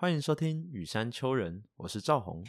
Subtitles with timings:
[0.00, 2.44] 欢迎收听《雨山丘人》，我是赵红。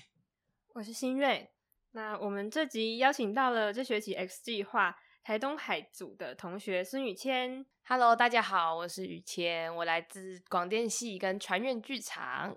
[0.75, 1.49] 我是新瑞。
[1.93, 7.66] 那我们这集邀请到了这学期 X 计划台东海组的同学孙宇谦。
[7.88, 12.55] Hello，大家好，我是雨谦，我来自广电系跟传院剧场。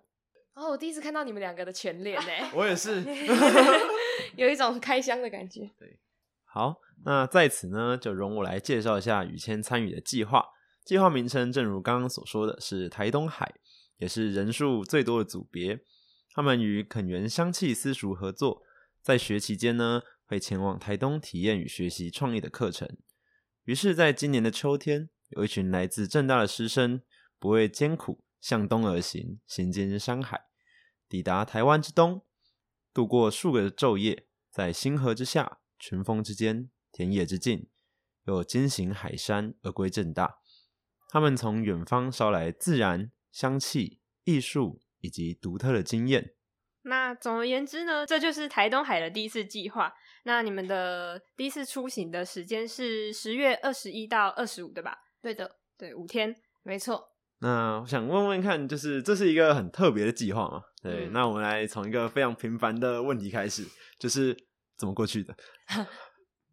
[0.53, 3.03] 哦，我第一次看到你们两个的全脸呢， 我也是。
[4.37, 5.71] 有一种开箱的感觉。
[5.79, 5.99] 对
[6.45, 10.51] 好，那在此呢，就容我来介绍一下宇谦参与的计划。
[10.85, 13.55] 计划名称正如刚刚所说的是台东海，
[14.03, 15.79] 也是人数最多的组别。
[16.33, 18.65] 他们与垦源香气私塾合作，
[19.01, 22.99] 在学期间呢，会前往台东体验与学习创意的课程。
[23.63, 27.01] 于是，在今年的秋天，有一群来自正大的师生，
[27.39, 30.47] 不畏艰苦，向东而行，行经山海，
[31.09, 32.23] 抵达台湾之东，
[32.93, 37.69] 度过数个昼夜，在星河之下、群峰之间、田野之境，
[38.25, 40.39] 又经行海山而归正大。
[41.09, 46.35] 他们从远方捎来自然、香气、艺术以及独特的经验。
[46.83, 49.95] 那总而言之呢，这就是台东海的第一次计划。
[50.25, 54.97] 那你们的第一次出行的时间是十月二十一到二十五，对吧？
[55.21, 56.35] 对的，对，五天。
[56.65, 57.09] 没错。
[57.39, 60.63] 那我想问问看，就是这是一个很特别的计划嘛？
[60.83, 63.65] 对，嗯那我们来从一个非常平凡的问题开始，
[63.99, 64.37] 就是
[64.77, 65.37] 怎么过去的？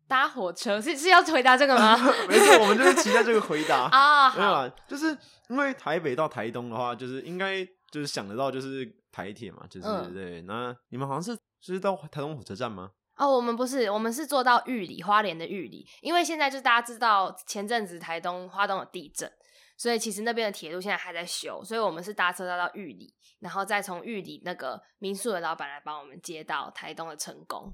[0.09, 1.95] 搭火车是是要回答这个吗？
[2.27, 3.83] 没错，我们就是期待这个回答。
[3.95, 5.15] 啊，没有啊，就是
[5.49, 10.41] 因为台北到台东的话，就是应该就是想得到就是台铁嘛，就是、嗯对。
[10.41, 12.89] 那你们好像是就是到台东火车站吗？
[13.17, 19.31] 哦，我们不是，我们是坐到玉里花莲的玉里，因为现在就是大家知道前阵子台东花东有地震，
[19.77, 27.71] 所以其实那边的铁路现在还在修，所以我们是搭车搭到玉里，然后再从玉里那个民宿的老板来帮我们接到台东的成功。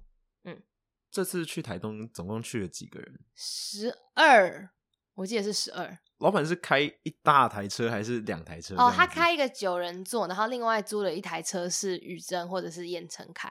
[1.16, 3.17] 这次去台东总共去了几个人？
[3.33, 4.69] 十二，
[5.13, 5.97] 我记得是十二。
[6.17, 8.75] 老板是开一大台车还是两台车？
[8.75, 13.49] 哦，他开一个九人座，然后另外租了一台车是宇珍或者是燕城开，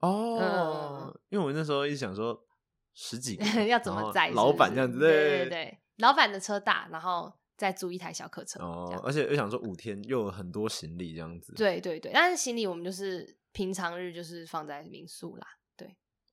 [0.00, 2.38] 哦，嗯因为我那时候一直想说
[2.92, 8.60] 十几个 要怎么载老板是这样子，对对对对，老板的车大，然后再租一台小客车。
[8.60, 15.46] 哦而且又想说五天又有很多行李这样子，，对对对，但是行李我们就是平常日就是放在民宿啦。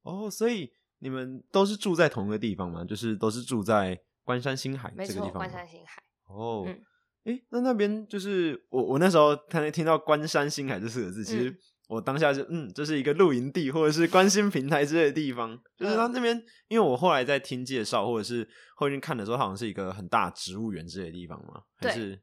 [0.04, 2.86] 哦，所以你们都是住在同一个地方吗？
[2.86, 6.02] 就是都是住在关山新海这个地方吗关山新海。
[6.28, 6.80] 哦，嗯
[7.26, 11.58] 诶，那那边就是我我那时候看听到关山新海这四个字，其实嗯
[11.90, 16.36] 我当下就嗯，这是一个露营地或者是关心平台之类的地方，就是嗯他那边，
[16.68, 22.22] 因为我后来在听介绍或者是后面看的时候，好像是一个很大植物园之类的地方嘛，还对是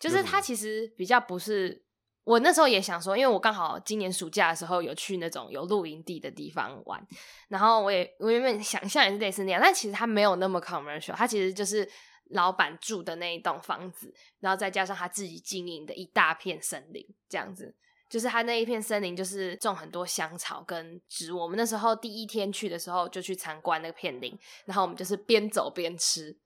[0.00, 1.84] 就是它其实比较不是，
[2.24, 7.04] 我那时候也想说，因为我刚好今年暑假的时候有去那种有露营地的地方玩，
[7.48, 11.88] 然后我也我原本想象也是类似那样，但其实它没有那么 commercial，它其实就是
[12.30, 17.74] 老板住的那一栋房子，然后再加上他自己经营的一大片森林，这样子。
[18.08, 21.38] 就是他那一片森林，就是种很多香草跟植物。
[21.38, 26.36] 我们那时候第一天去的时候，就去参观那个片林，然后我们就是边走边吃，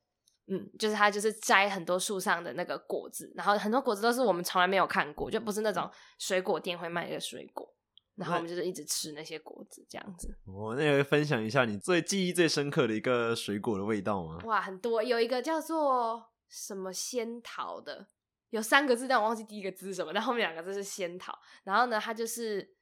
[0.48, 7.68] 嗯，就是他就是摘很多树上的那个果子，然后很多果子都是我们从来没有看过，就不是那种水果店会卖的水果，
[8.14, 10.32] 然后我们就是一直吃那些果子这样子。
[10.46, 14.38] 我那个分享一下你最记忆最深刻的一个水果的味道吗？
[14.44, 18.06] 哇，很多，有一个叫做什么仙桃的，
[18.50, 21.36] 有三个字，但我忘记第一个字是什么，但后面两个字是仙桃。
[21.64, 22.76] 然后呢，它就是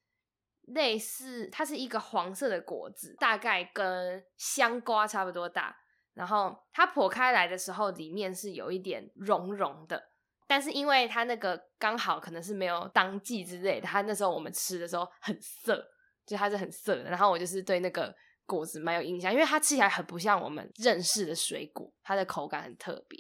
[0.67, 5.75] 类似，它是一个黄色的果子，大概跟香瓜差不多大。
[6.15, 10.03] 然后它剖开来的时候，里面是有一点绒绒的，
[10.47, 15.85] 但是因为它那个刚好可能是没有当季之类的，它那时候我们吃的时候很涩，
[16.25, 17.05] 就它是很涩的。
[17.05, 18.15] 然后我就是对那个
[18.47, 23.19] 果子蛮有印象，因为它吃起来很不像我们认识的水果，它的口感很特别，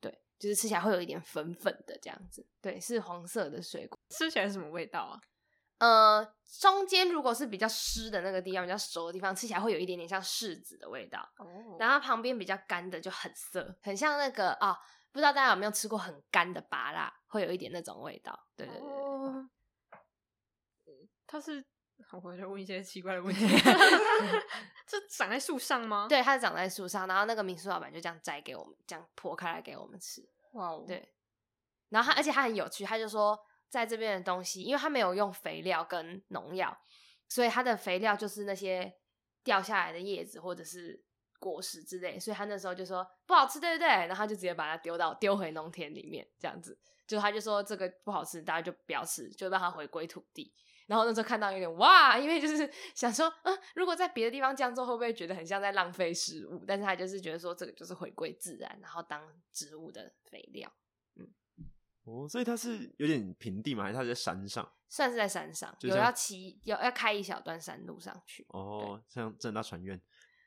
[0.00, 3.98] 对，就是吃起来会有一点粉粉的这样子，对，是黄色的水果。
[4.10, 5.18] 吃起来什么味道啊？
[5.78, 6.24] 呃，
[6.60, 14.78] 中间如果是比较湿的那个地方，比较熟的地方，吃起来会有一点点像柿子的味道，哦然后旁边比较干的就很涩，很像那个啊，
[15.12, 18.46] 不知道大家有没有吃过很干的拔辣，会有一点那种味道。
[18.56, 18.76] 对对
[20.84, 21.64] 对它是，
[22.06, 23.46] 好我就问一些奇怪的问题。
[24.86, 30.22] 这长在树上吗？，对，它是长在树上，然后那个民宿老板就这样摘给我们，这样剖开来给我们吃。
[30.52, 31.12] 哇哦，对，
[31.88, 33.36] 然后他而且他很有趣，他就说
[33.74, 36.78] 在这边的东西，因为他没有用肥料跟农药，
[37.28, 38.94] 所以它的肥料就是那些
[39.42, 41.04] 掉下来的叶子或者是
[41.40, 43.88] 果实之类，所以他那时候就说不好吃，对不对？
[43.88, 50.54] 然后他就直接把它丢到丢回农田里面，这样子，就他就说这个不好吃，大家就不要吃，就让它回归土地。
[50.86, 56.62] 然后那时候看到有点哇，因为就是 想说，嗯，如果在别的地方这样做，会不会觉得很像在浪费食物？
[56.66, 60.70] 但是他就是觉得说，这个就是回归自然，然后当植物的肥料。
[62.04, 64.66] 哦，所以它是有点平地嘛，还是它在山上？
[64.88, 68.46] 算是在山上，就像有要骑，有要开一小段山路上去。
[68.50, 70.00] 哦，像正大船院。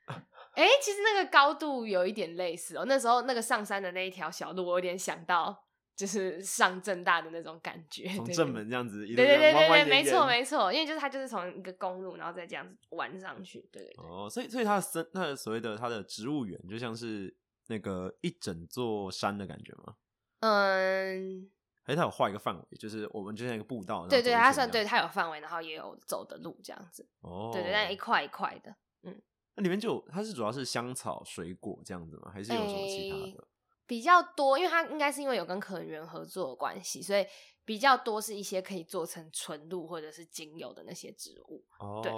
[0.54, 2.84] 哎、其实那个高度有一点类似哦。
[2.86, 14.04] 那时候那个上山的那一条小路，我有点想到就是上正大的那种感觉，从正门这样子一路对对对对对，没错没错，因为就是它就是从一个公路，然后再这样子弯上去，对对对。
[14.04, 19.96] 哦，所以所以它的森，它的所谓的它的植物园，就像是那个一整座山的感觉吗？
[20.40, 21.50] 嗯，
[21.82, 28.74] 还是它有画一个范围，就是我们就像一个步道，对对，它算对，它有范围，然后也有走的路这样子，哦，对对，但一块一块的。
[29.02, 29.20] 嗯
[29.54, 32.30] 那里面就有它是主要是香草水果这样子吗？
[32.32, 33.48] 还是有什么其他诶的？
[33.86, 37.26] 比较多，因为它应该是因为有跟可园合作的关系，所以
[37.64, 42.12] 比较多是一些可以做成纯露或者是精油的那些植物，哦，对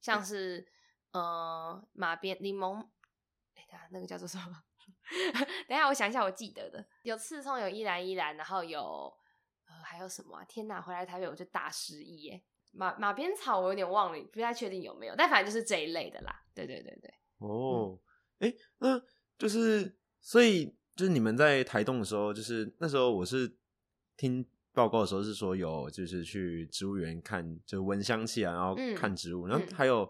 [0.00, 0.66] 像是
[1.12, 2.84] 呃马鞭柠檬，
[3.54, 4.64] 哎、那个叫做什么？
[5.68, 8.80] 等一下我想一下，我记得的有刺葱，有依兰依兰，然后有
[9.66, 10.44] 呃还有什么啊？
[10.44, 12.42] 天哪，回来台北我就大失忆耶！
[12.72, 16.42] 马马鞭草我有点忘了，不太确定有没有，但反正就是这一类的啦。
[16.54, 17.12] 对对对对。
[17.38, 17.98] 哦，
[18.38, 19.00] 哎、那
[19.38, 23.56] 就是所以就是你们在台东的时候，就是那时候我是
[24.16, 30.08] 听报告的时候是说有就是去植物园看，就闻香气啊，然后嗯看植物，然后嗯还有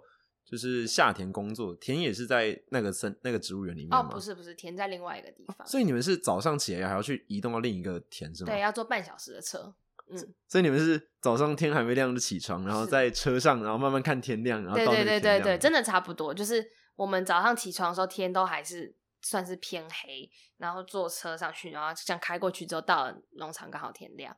[0.50, 4.10] 就是下田工作，田也是在那个森那个植物园里面哦，吗？
[4.10, 5.66] 不是不是，田在另外一个地方。
[5.66, 8.50] 所以你们是早上起来还要去移动到另一个田是吗？
[8.50, 9.72] 对，要坐半小时的车。
[10.08, 10.18] 嗯，
[10.48, 16.34] 所以你们是早上天还没亮就起床，然后在车上，然后慢慢看天亮，然后对对到那个对对对，真的的差不多。
[16.34, 18.92] 就是我们早上起床的时候，天都还是
[19.22, 24.36] 算是偏黑，然后坐车上去，然后这样开过去之后，到了农场刚好天亮。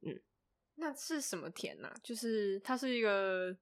[0.00, 0.18] 嗯
[0.76, 3.54] 那是什么田啊、就是它是一个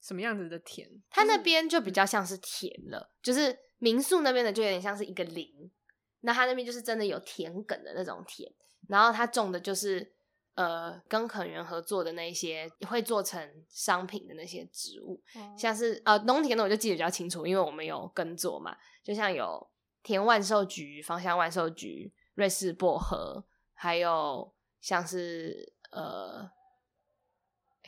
[0.00, 0.88] 什么样子的田？
[1.10, 5.70] 它那就是边就比较像是田了，就是民宿那边的就有点像是一个林，
[6.20, 8.50] 那它那边就是真的有田埂的那种田，
[8.88, 10.12] 然后它种的就是
[10.54, 19.68] 呃跟垦园合作的那一些会做成商品的那些植物，哦像是呃农田的我就记得比较清楚，因为我们有耕作嘛，就像有
[20.02, 26.48] 田万寿菊、芳香万寿菊、瑞士薄荷，还有像是呃，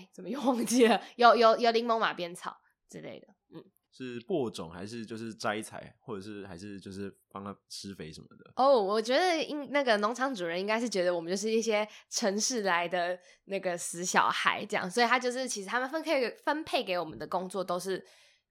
[0.00, 1.00] 哎、怎么又忘记了？
[1.16, 2.56] 有有有柠檬马鞭草
[2.88, 3.62] 之类的，嗯，
[3.92, 8.50] 是播种还是就是摘采，或者是还是就是帮它施肥什么的？
[8.56, 18.02] 哦，我觉得应那个农场主人应该是觉得我们就是一些城市来的那个死小孩这样，所以他就是其实他们分配分配给我们的工作都是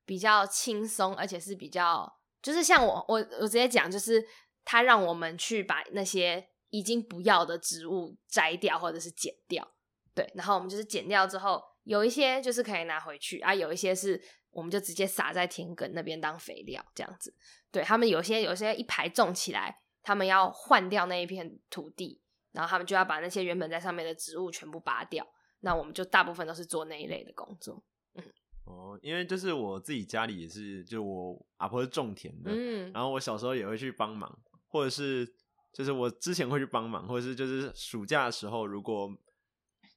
[0.05, 2.11] 比较轻松，而且是比较
[2.41, 4.23] 就是像我我我直接讲，就是
[4.63, 9.67] 他让我们去把那些已经不要的植物摘掉或者是剪掉，
[10.15, 14.21] 对，然后我们就是剪掉之后，有一些就是可以拿回去啊，有一些是
[14.51, 17.33] 我们就直接撒在田埂那边当肥料这样子。
[17.71, 22.21] 对他们有些有些一排种起来，他们要换掉那一片土地，
[22.51, 25.25] 然后他们就要把那些原本在上面的植物全部拔掉。
[25.61, 27.83] 那我们就大部分都是做那一类的工作。
[28.15, 28.23] 嗯
[28.65, 35.27] 哦，因为就是我自己家里也是，就我阿婆是种田的，嗯，然后我小时候也会去帮忙，或者是
[35.73, 39.09] 就是我之前会去帮忙，或者是就是暑假的时候，如果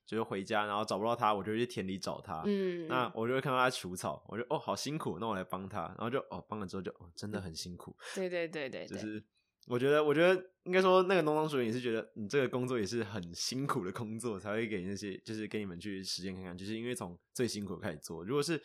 [0.05, 2.43] 就是回家然后找不到他，我就去田里找他。
[2.47, 8.87] 嗯，那我就会看到他除草，我就哦好辛苦，那我来帮他，然后就哦帮了之后就哦真的很辛苦， 对对对对。
[8.87, 9.23] 对，就是
[9.69, 18.61] 我觉得我觉得应该说那个农场主任也是觉得你这个工作也是很辛苦的工作，才会给那些就是给你们去实践看看，就是因为从最辛苦开始做，如果是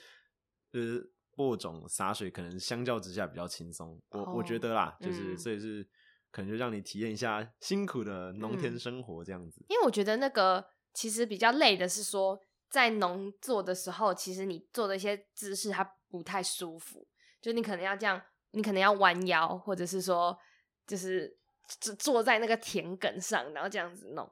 [0.72, 5.38] 就是播种洒水，可能相较之下比较轻松，我、我觉哦得啦，就是、嗯。
[5.38, 5.88] 所以是
[6.32, 8.79] 可能就让你体验一下辛苦的农田嗯。
[8.79, 9.63] 生活这样子。
[9.70, 10.65] 因为我觉得那个
[10.98, 17.08] 其实比较累的是说，在农作的时候，其实你做的一些姿势它不太舒服，
[17.39, 20.36] 就你可能要这样，你可能要弯腰，或者是说
[20.88, 21.38] 就是
[21.80, 24.27] 坐坐在那个田埂上，然后这样子弄，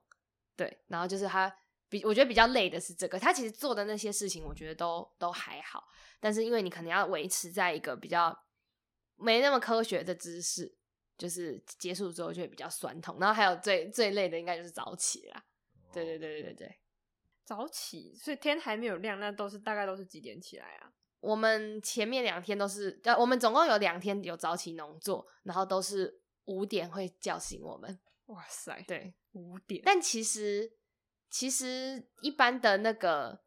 [0.56, 1.56] 对，然后就是他
[1.88, 5.84] 比我觉得比较累的是这个，他其实做的那些事情，我觉得都都还好，
[6.20, 8.36] 但是因为你可能要维持在一个比较
[9.18, 10.76] 没那么科学的姿势。
[11.18, 15.42] 就是结束之后就会比较酸痛，然后还有最最累的应该就是早起啦。
[16.04, 16.78] 对对对对对对，
[17.46, 20.92] 早起，所以天还没有亮，那都是大概都是几点起来啊？
[21.22, 28.00] 我们前面两天都是，呃，我们总共有两天有早起农作，然后都是五点会叫醒我们。
[28.28, 30.74] 哇塞，对，五点，但其实
[31.30, 33.42] 其实一般的那个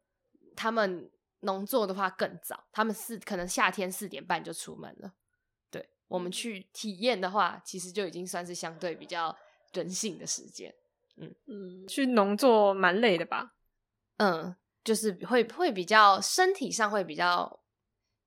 [0.55, 1.09] 他们
[1.41, 5.13] 农作的话更早，他们四可能夏天四点半就出门了。
[5.69, 9.37] 对我们去体验的话，其实就已经算是相对比较
[9.73, 10.75] 人性的时间。
[11.47, 13.53] 嗯，去农作蛮累的吧？
[14.17, 17.61] 嗯，就是会会比较身体上会比较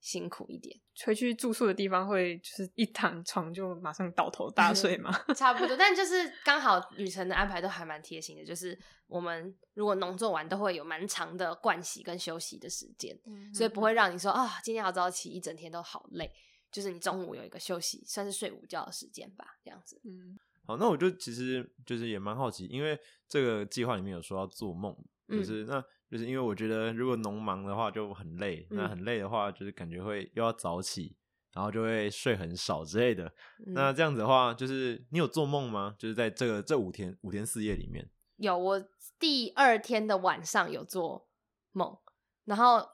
[0.00, 0.80] 辛苦一点。
[1.06, 5.10] 回去住宿的地方会就是一躺床就马上倒头大睡吗？
[5.34, 13.18] 差不多，但就是刚好旅程的安排都还蛮贴心的，就是我们如果农作完都会有蛮长的盥洗跟休息的时间，
[13.54, 16.30] 所以不会让你说啊、今天好早起，一整天都好累。
[16.70, 20.00] 就是你中午有一个休息，算是睡午觉的时间吧，这样子。
[20.04, 24.94] 嗯，好，那我就其实就是也蛮好奇，因为这个计划里面有说要做梦，
[25.28, 25.44] 就嗯。
[25.44, 28.88] 是、那就是因为我觉得如果农忙的话就很累，那嗯。
[28.90, 31.16] 很累的话就是感觉会又要早起，
[31.52, 33.26] 然后就会睡很少之类的。
[33.66, 33.74] 嗯。
[33.74, 35.96] 那这样子的话，就是你有做梦吗？
[35.98, 38.88] 就是在这个这五天五天四夜里面，有，我
[39.18, 41.28] 第二天的晚上有做
[41.72, 41.98] 梦，
[42.44, 42.86] 然后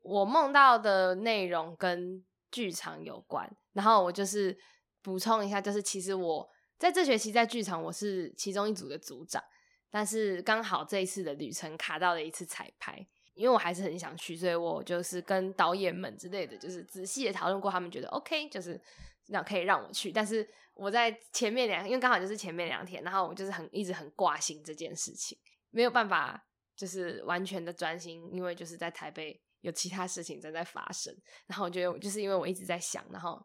[0.00, 4.56] 我梦到的内容跟剧场有关，然后我就是
[5.02, 6.48] 补充一下，就是其实我
[6.78, 9.42] 在这学期在剧场我是其中一组的组长，
[9.90, 13.06] 但是刚好这一次的旅程卡到了一次彩排。
[13.34, 18.80] 因为我还是很想去，所以我就是跟导演们之类的，就是仔细的讨论过，他们觉得 OK，就是
[19.28, 20.10] 让可以让我去。
[20.10, 20.44] 但是
[20.74, 25.38] 我在前面两，因为刚好就是前面两天，然后我就是很一直很挂心这件事情，
[25.70, 26.44] 没有办法
[26.74, 31.16] 就是完全的专心，因为就是在台北有其他事情正在发生。
[31.46, 33.40] 然后我觉得就是因为我一直在想，然后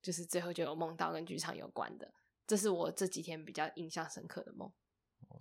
[0.00, 2.10] 就是最后就有梦到跟剧场有关的，
[2.52, 4.70] 这是我这几天比较印象深刻的梦。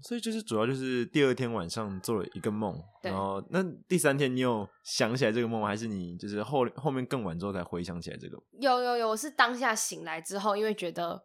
[0.02, 8.42] 所以就是主要就是第二天晚上做了一个梦，然后那第三天你有想起来这个梦，还是你就是后后面更晚之后才回想起来这个？
[8.52, 11.22] 有有有，我是当下醒来之后，因为觉得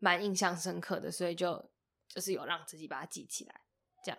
[0.00, 1.70] 蛮印象深刻的，所以就
[2.08, 3.60] 就是有让自己把它记起来。
[4.04, 4.18] 这样。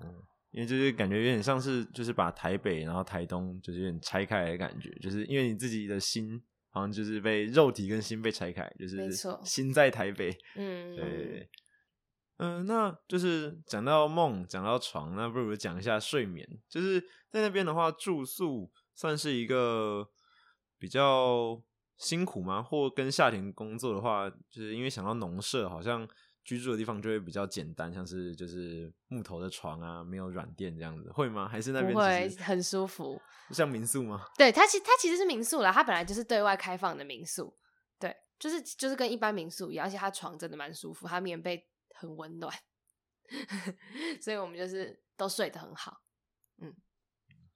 [0.00, 9.10] 嗯因为就是感觉有点像是就是把台北然后台东就是有点拆开来的感觉，就是因为你自己的心好像就是被肉体跟心被拆开，就是
[9.44, 11.48] 心在台北，嗯，对对对。
[12.40, 16.48] 嗯、那就是讲到梦，讲到床，那不如讲一下睡眠。
[16.68, 20.08] 就是在那边的话，住宿算是一个
[20.78, 21.60] 比较
[21.96, 22.62] 辛苦吗？
[22.62, 26.08] 或跟夏天工作的话，就是因为想到农舍，好像
[26.48, 31.46] 居住的地方就会比较简单，像是就是木头的床啊，没有软垫这样子，会吗？
[31.46, 33.20] 还是那边不会很舒服。
[33.50, 34.24] 像民宿吗？
[34.38, 37.54] 对，它其它其实是民宿啦，它本来就是对外开放的民宿，
[37.98, 42.50] 对，就是就是跟一般民宿一样，而且它床真的蛮舒服，它棉被很温暖，
[44.22, 46.00] 所以我们就是都睡得很好。
[46.62, 46.74] 嗯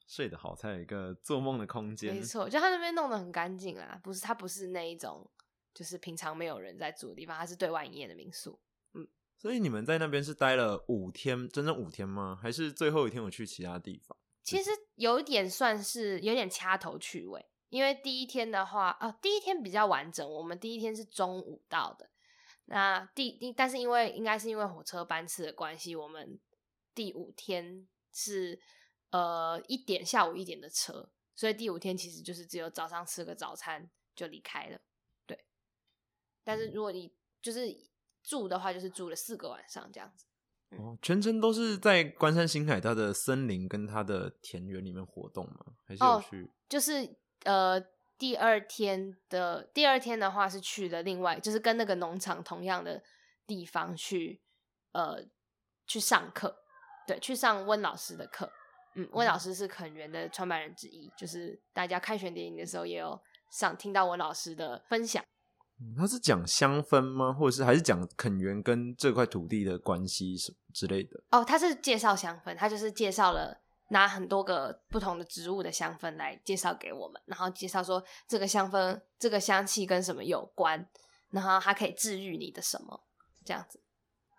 [0.06, 2.14] 睡得好才有一个做梦的空间。
[2.14, 5.26] 没错，就它那边弄得很干净啊，不是它不是那一种
[5.72, 8.61] 就是平常没有人在住的地方，它是对外营业的民宿。
[9.42, 12.38] 所以你们在那边是待了五天，整整五天吗？
[12.40, 14.16] 还是最后一天我去其他地方？
[14.44, 22.08] 其实有一点算是有点掐头去尾，因为第一天的话，啊，第一天比较完整，我们第一天是中午到的，
[22.66, 26.38] 那第第，但是因为应该是因为火车班次的关系，我们
[26.94, 28.61] 第五天是
[29.11, 34.80] 呃一点下午一点的车，所以第五天其实就是只有早上吃个早餐就离开了，
[35.26, 35.44] 对。
[36.44, 37.76] 但是如果你就是
[38.22, 40.26] 住的话，就是住了四个晚上这样子。
[40.78, 45.66] 哦，全程都是在关山新海它的森林跟它的田园里面活动吗？
[45.86, 46.50] 还是有哦去？
[46.66, 47.78] 就是呃，
[48.16, 53.02] 第二天的第二天的话是去了另外，就是跟那个农场同样的
[53.46, 54.40] 地方去
[54.92, 55.22] 呃
[55.86, 56.56] 去上课，
[57.06, 58.50] 对，去上温老师的课。
[58.94, 65.22] 嗯，温老师是垦园的创办人之一，就是大家开学典礼的时候也有想听到温老师的分享。
[65.82, 67.32] 嗯他是讲香氛吗？
[67.32, 71.20] 或者是还是讲垦源跟这块土地的关系什么之类的？
[71.30, 80.88] 哦，他是介绍香氛，他就是介绍了拿很多个不同的植物的香氛来介绍给我们，然后介绍说这个香氛、这个香气跟什么有关，
[81.30, 83.02] 然后它可以治愈你的什么，
[83.44, 83.80] 这样子。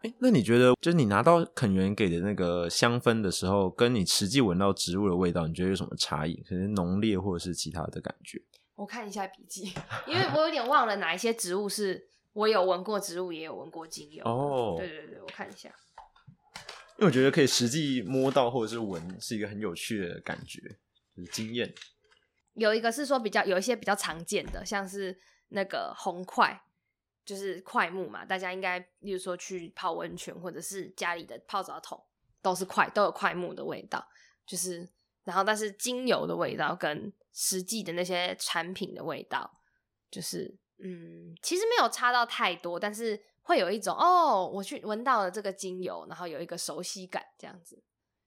[0.01, 6.35] 哎，那你觉得，就是你拿到垦源给的那个香氛的时候，跟你实际闻到植物的味道，你觉得有什么差异？
[6.41, 8.41] 可能浓烈或者是其他的感觉？
[8.75, 9.73] 我看一下笔记，
[10.07, 14.23] 因为我有点忘了哪一些植物是我有闻过植物，也有闻过精油。
[14.25, 15.69] 哦对对对，我看一下。
[16.97, 20.61] 因为我觉得可以实际摸到或者是闻，是一个很有趣的感觉，
[21.15, 21.73] 就是经验。
[22.53, 26.63] 有一个是说比较有一些比较常见的，像是那个红块，
[27.25, 31.99] 就是块木嘛，大家应该例如说去泡温泉或者是家里的泡澡桶
[32.43, 34.07] 都是块，都有块木的味道，
[34.45, 34.87] 就是
[35.23, 39.59] 然后但是精油的味道跟实际的那些产品的味道，
[40.11, 47.83] 就是嗯，其实没有差到太多，但是会有一种哦，我去闻到了这个精油，然后有一个熟悉感，这样子，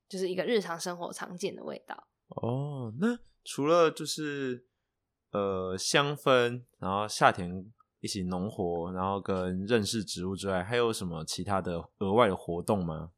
[0.08, 2.08] 就是一个日常生活常见的味道。
[2.28, 4.66] 哦，那除了就是
[5.30, 13.12] 呃香氛，然后夏天一起农活，然后跟认识植物之外，还有什么其他的额外的活动吗？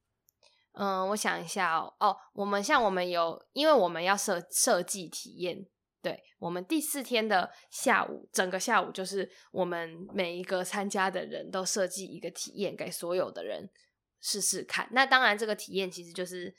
[0.72, 5.70] 嗯，我想一下哦，哦，我们像我们有，因为我们要设设计体验的
[6.08, 13.68] 对我们第四天的下午，整个下午就是我们每一个参加的人都设计一个体验给所有的人
[14.22, 14.88] 试试看。
[14.92, 16.54] 那当然，这个体验其实就是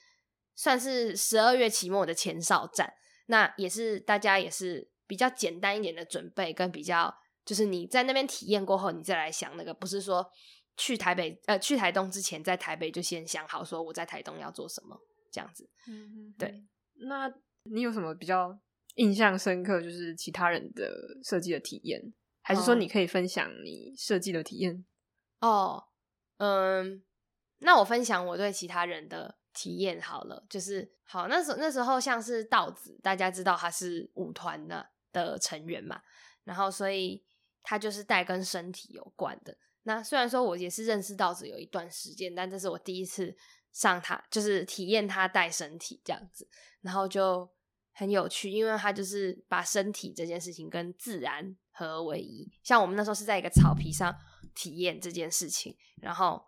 [0.53, 2.93] 算是十二月期末的前哨战，
[3.25, 7.11] 那也是大家也是比较简单一点的准备，跟比较
[7.43, 10.29] 就是你在那边体验过后，你再来想那个，不是说
[10.77, 14.95] 去台北呃去台东之前，在台北就先想好说我在台东要做什么
[15.31, 15.67] 这样子。
[15.87, 16.63] 嗯，对。
[17.01, 18.59] 那你有什么比较
[18.99, 24.85] 印象深刻，就是其他人的设计的体验，还是说哦你可以分享你设计的体验？
[25.39, 25.85] 哦，
[26.37, 27.01] 嗯，
[27.59, 36.01] 那我分享我对其他人的体验好了，就是好那时候那时候像是道子，大家知道他是舞团的的成员嘛，
[36.43, 37.23] 然后所以
[37.63, 39.57] 他就是带跟身体有关的。
[39.83, 43.35] 那虽然说我也是认识道子有一段时间，但这是我第一次
[43.71, 46.47] 上他，就是体验他带身体这样子，
[46.81, 47.49] 然后就
[47.99, 52.49] 很有趣，因为他就是把身体这件事情跟自然合为一。
[52.63, 54.15] 像我们那时候是在一个草皮上
[54.55, 56.41] 体验这件事情，然后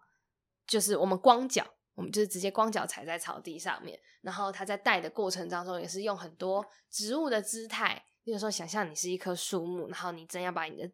[0.65, 10.89] 就是我们光脚，我们就是直接光脚踩在草地上面，然后他在带的过程当中也是用很多植物的姿态，比如说想象你是一棵树木，然后你正要把你的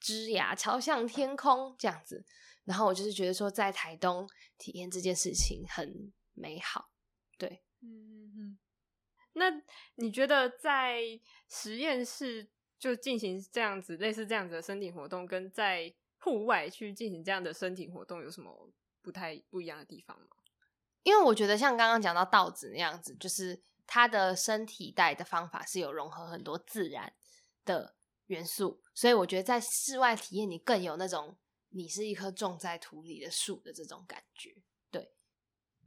[0.00, 2.24] 枝芽朝向天空这样子，
[2.64, 6.88] 然后我就是觉得说在台东体验这件事情很美好，
[7.36, 8.58] 对，嗯嗯嗯。
[9.38, 9.62] 那
[9.94, 11.00] 你觉得在
[11.48, 20.26] 实验室就进行这样子类似这样子的身体活动，跟在户外去进行这样的身体活动有什么不太不一样的地方吗？
[21.04, 27.14] 因为我觉得像刚刚讲到稻子那样子，就是他的身体带的方法是有融合很多自然
[27.64, 27.94] 的
[28.26, 31.38] 元素，所以我觉得在室外体验你更有那种
[31.70, 34.54] 你是一棵种在土里的树的这种感觉。
[34.90, 35.10] 对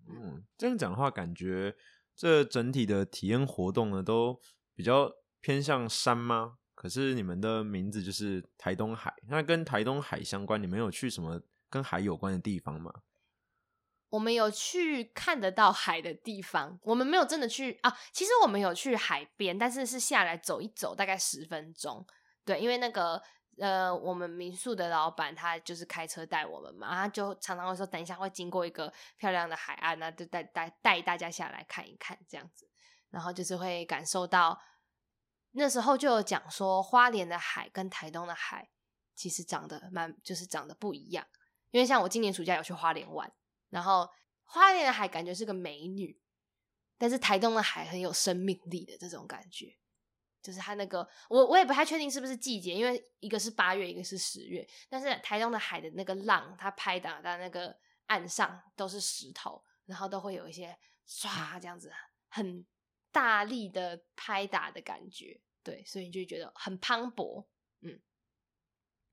[0.07, 1.75] 嗯，这样讲的话，感觉
[2.21, 4.39] 这整体的体验活动呢，都
[4.75, 6.57] 比较偏向山吗？
[6.75, 12.93] 可是你们的名字就是台东海，那跟台东海相关，你们有去什么跟海有关的地方吗？
[14.09, 17.91] 我们有去看得到海的地方，我们没有真的去啊。
[18.13, 22.05] 其实我们有去海边，但是是下来走一走，大概十分钟。
[22.45, 23.19] 对，因为那个
[23.57, 32.69] 呃，我们民宿的老板他就是开车带我们嘛，他就常常会说，等一下会经过一个漂亮的海岸，那就带带带大家下来看一看这样子，
[33.09, 34.59] 然后就是会感受到
[35.51, 38.69] 那时候就有讲说，花莲的海跟台东的海
[39.15, 41.27] 其实长得蛮就是长得不一样，
[41.71, 43.31] 因为像我今年暑假有去花莲玩。
[43.69, 44.09] 然后
[44.43, 46.21] 花莲的海感觉是个美女，
[46.97, 49.77] 但是台东的海很有生命力的这种感觉，
[50.41, 57.75] 就是它那个我我也不太确定是不是季节，因为一个是八月，一个是十月，但是台东的海的那个浪，它拍打在那个
[58.07, 60.77] 岸上都是石头，然后都会有一些
[61.07, 61.91] 唰这样子
[62.29, 62.65] 很
[63.11, 67.45] 大力的拍打的感觉，对，所以你就觉得很磅礴，
[67.81, 67.99] 嗯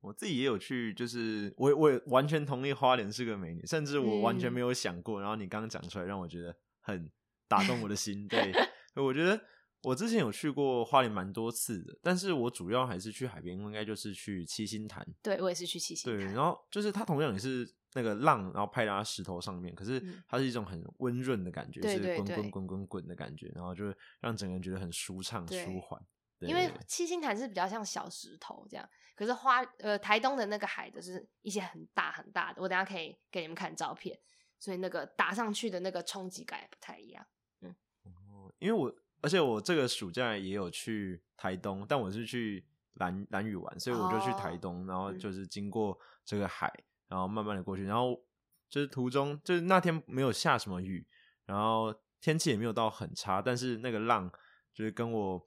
[0.01, 5.21] 我自己也有去，就是我我也完全同意花莲是个美女，甚至我完全没有想过。
[5.21, 7.11] 然后你刚刚讲出来，让我觉得很
[7.49, 8.29] 打动我的心。
[8.29, 8.53] 对，
[8.95, 9.45] 我觉得
[9.83, 15.07] 我之前有去过花莲蛮多次的，但是我主要还是去海边，应该就是去七星潭。
[15.23, 26.01] 对我也是去七星对，潭，然后就是它同样也是那个浪，然后拍打石头上面，可是嗯它是一种很温润的感觉，是滚滚滚滚滚的感觉，然后就让整个人觉得很舒畅舒缓。
[26.41, 34.17] 对因为七星潭是比较像小石头这样，可是花呃台东的那个海的是一些很大很大的，我等下可以给你们看照片，
[34.59, 37.27] 所以那个打上去的那个冲击感也不太一样。
[38.03, 46.73] 哦因为我而且我这个暑假也有去台东，但我是去蓝蓝屿玩，所以我就去台哦东，然后嗯就是经过这个海，
[47.09, 48.21] 然后慢慢的过去，然后
[48.69, 51.07] 就是途中就是那天没有下什么雨，
[51.47, 54.31] 然后天气也没有到很差，但是那个浪
[54.73, 55.43] 就是跟我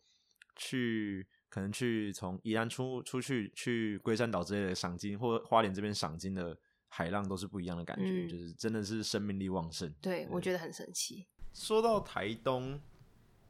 [0.56, 6.58] 去可能去从宜兰出出去去龟山岛之类的赏金，或花莲这边赏金的
[6.88, 9.94] 海浪都是不一样的感觉，嗯就是真的是生命力旺盛。
[10.02, 11.28] 对，我觉得很神奇。
[11.54, 12.82] 说到台东，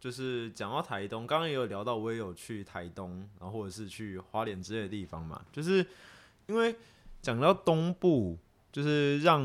[0.01, 5.39] 就是讲到台东，刚刚也有聊到，我也有去台东，然后或者是去花莲之类的地方嘛。
[5.51, 5.85] 就是
[6.47, 6.75] 因为
[7.21, 8.35] 讲到东部，
[8.71, 9.43] 就是让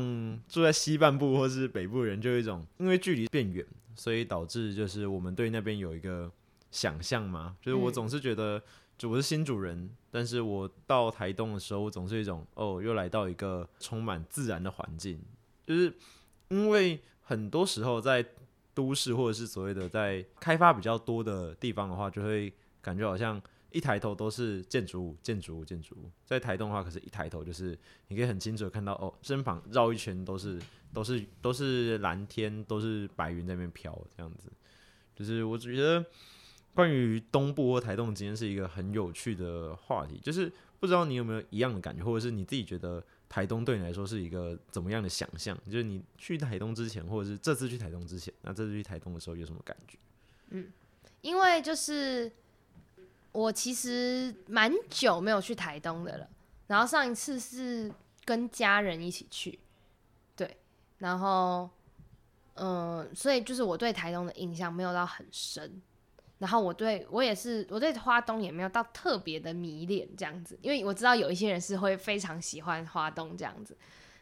[0.49, 3.63] 住在西半部或是北部的人就有一种，因为距离变远，
[3.95, 6.31] 所以导致就是我们对那边有一个
[6.71, 7.55] 想象嘛。
[7.61, 8.59] 就是我嗯总是觉得，
[8.97, 15.21] 就我是新主人，但是我到台东的时候，我总是一种哦，又来到一个充满自然的环境，
[15.67, 15.93] 就是
[16.49, 18.25] 因为很多时候在
[18.77, 26.11] 都市或者是所谓的在开发比较多的地方的话，就会感觉好像一抬头都是建筑物、建筑物、建筑物。
[26.23, 27.75] 在台东的话，可是一抬头就是
[28.09, 30.61] 你可以很清楚的看到哦，身旁绕一圈都是
[30.93, 34.51] 都是都是蓝天，都是白云在那边飘，这样子。
[35.15, 36.05] 就是我觉得
[36.75, 45.57] 关于东部或台东，今天是一个很有趣的话题，就是不知道你有没有一样的感觉，或者是你自己觉得台东对你来说是一个怎么样的想象？
[45.65, 49.97] 就是你去台东之前，或者是这次去台东之前，那这次去台东的时候有什么感觉？
[50.49, 50.71] 嗯
[51.21, 52.31] 因为就是
[53.31, 56.29] 我其实蛮久没有去台东的了，
[56.67, 57.91] 然后上一次是
[58.23, 59.59] 跟家人一起去，
[60.35, 60.57] 对，
[60.99, 61.69] 然后
[62.53, 65.81] 嗯，所以就是我对台东的印象没有到很深，
[66.39, 73.75] 然后我对我也是我对花东也没有到特别的迷恋这样子，因为我知道有一些人是会非常喜欢花东这样子，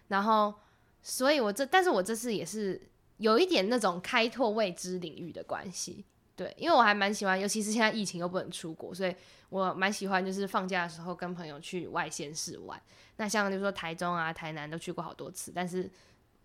[0.08, 0.54] 然后
[1.02, 2.82] 所以我这但是我这次也是
[3.18, 6.06] 有一点那种开拓未知领域的关系。
[6.38, 9.16] 对，因为我还蛮喜欢，尤其是现在疫情又不能出国，所以
[9.48, 12.78] 我蛮喜欢就是放假的时候跟朋友去外县市玩。
[13.16, 15.90] 那像就是说台中啊、台南都去过好多次，但是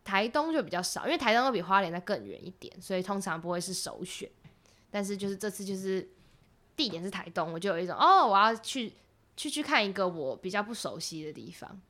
[0.04, 4.30] 台东就比较少，因为台东都比花莲再更远一点，所以通常不会是首选。
[4.90, 6.09] 但是就是这次就是
[6.76, 8.92] 地点是台东，我就有一种哦，我要去
[9.37, 11.81] 去去看一个我比较不熟悉的地方。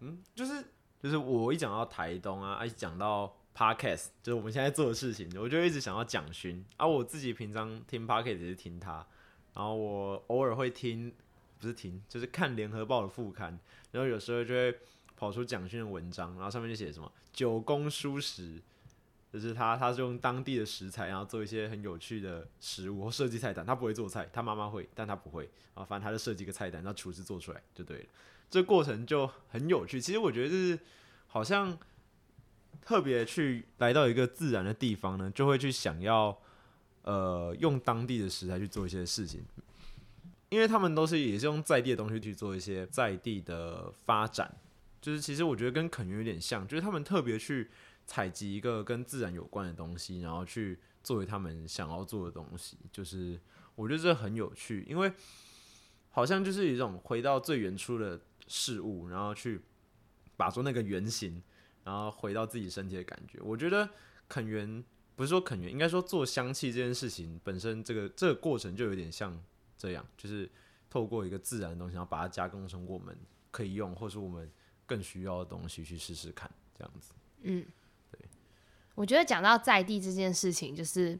[0.00, 0.64] 嗯，就是
[1.02, 6.86] 就是我一讲到台东啊，一讲到 podcast，就是我们现在做的事情，我就一直想要蒋勋啊。
[6.86, 9.06] 我自己平常听 podcast 也是听他，
[9.54, 11.12] 然后我偶尔会听，
[11.58, 13.58] 不是听，就是看联合报的副刊，
[13.92, 14.76] 然后有时候就会
[15.16, 18.60] 跑出蒋勋的文章，然后上面就写什么九宫蔬食，
[19.34, 23.66] 就是他他是用当地的食材，然后做一些很有趣的食物或设计菜单。
[23.66, 25.84] 他不会做菜，他妈妈会，但他不会啊。
[25.84, 28.04] 反正他就设计一个菜单，让厨师做出来就对了。
[28.48, 30.00] 这过程就很有趣。
[30.00, 30.78] 其实我觉得就是
[31.26, 31.76] 好像。
[32.84, 36.36] 特别去来到一个自然的地方呢，就会去想要
[37.02, 39.42] 呃用当地的食材去做一些事情，
[40.50, 44.54] 因为他们都是也是用在地的东西去做一些在地的发展，
[45.00, 47.70] 就是其实我觉得跟垦园有点像，就是他们特别去
[48.06, 53.40] 采集一个跟自然有关的东西，然后去作为他们想要做的东西，就是
[53.74, 55.12] 我觉得这很有趣，因为
[56.10, 59.60] 好像就是一种回到最原初的事物，然后去
[60.36, 61.42] 把做那个原型。
[61.84, 63.86] 然后回到自己身体的感觉，我觉得
[64.26, 64.82] 垦源
[65.14, 69.38] 不是说垦源，应该说做香气这件事情本身，这个这个过程就有点像
[69.76, 70.50] 这样，就是
[70.88, 73.14] 透过一个自然的东西，然后把它加工成我们
[73.50, 74.50] 可以用，或是我们
[74.86, 77.12] 更需要的东西去试试看，这样子。
[77.42, 77.66] 嗯，
[78.94, 81.18] 我觉得讲到在地这件事情，就是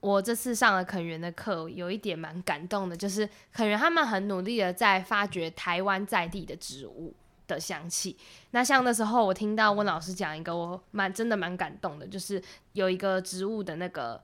[0.00, 7.14] 我这次上了肯园的课，有一点蛮感动的，就是肯园他们很努力的在发掘台湾在地的植物。
[7.46, 8.16] 的香气，
[8.52, 14.18] 那像那时候我听到温老师讲一个，我蛮真的蛮感动的，就是有一个植物的那个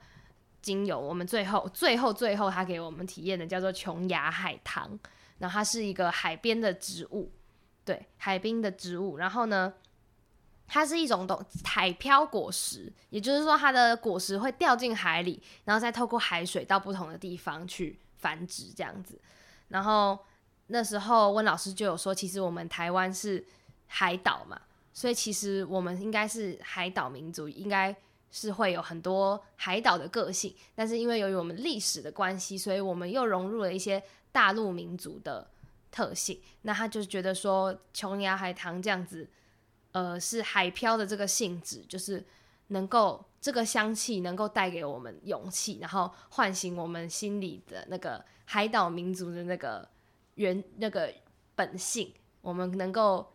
[0.63, 4.99] 精油，我们最后最后最后他给我们体验的叫做琼崖海棠，
[5.37, 7.31] 然后它是一个海边的植物，
[7.85, 9.71] 对，海滨的植物，然后呢，
[10.71, 19.21] 它是一种东海漂果实，也就是说它的果实会掉进海里，然后再透过海水到不同的地方去繁殖这样子，
[19.69, 20.19] 然后。
[20.73, 23.45] 那时候温老师就有说，其实我们台湾是
[23.89, 24.57] 海岛嘛，
[24.93, 27.93] 所以其实我们应该是海岛民族，应该
[28.31, 30.55] 是会有很多海岛的个性。
[30.77, 35.51] 但是因为由于我们历史的关系，所以我们又融入了一些大陆民族的
[35.91, 36.41] 特性。
[36.63, 39.29] 那他就觉得说，琼崖海棠这样子，
[39.93, 42.25] 呃，是海漂的这个性质，就是
[42.69, 49.89] 能够这个香气能够带给我们勇气，然后唤醒我们心里的那个海岛民族的那个。
[50.37, 51.13] 原那个
[51.55, 53.35] 本性，我们能够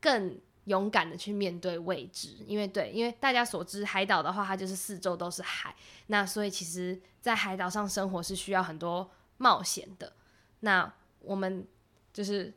[0.00, 5.74] 更勇敢的去面对未知，因为对，因为大家所知，海岛的话，它就是四周都是海，
[6.08, 10.12] 那所以其实，在海岛上生活是需要很多冒险的。
[10.60, 11.66] 那我们
[12.12, 12.54] 就是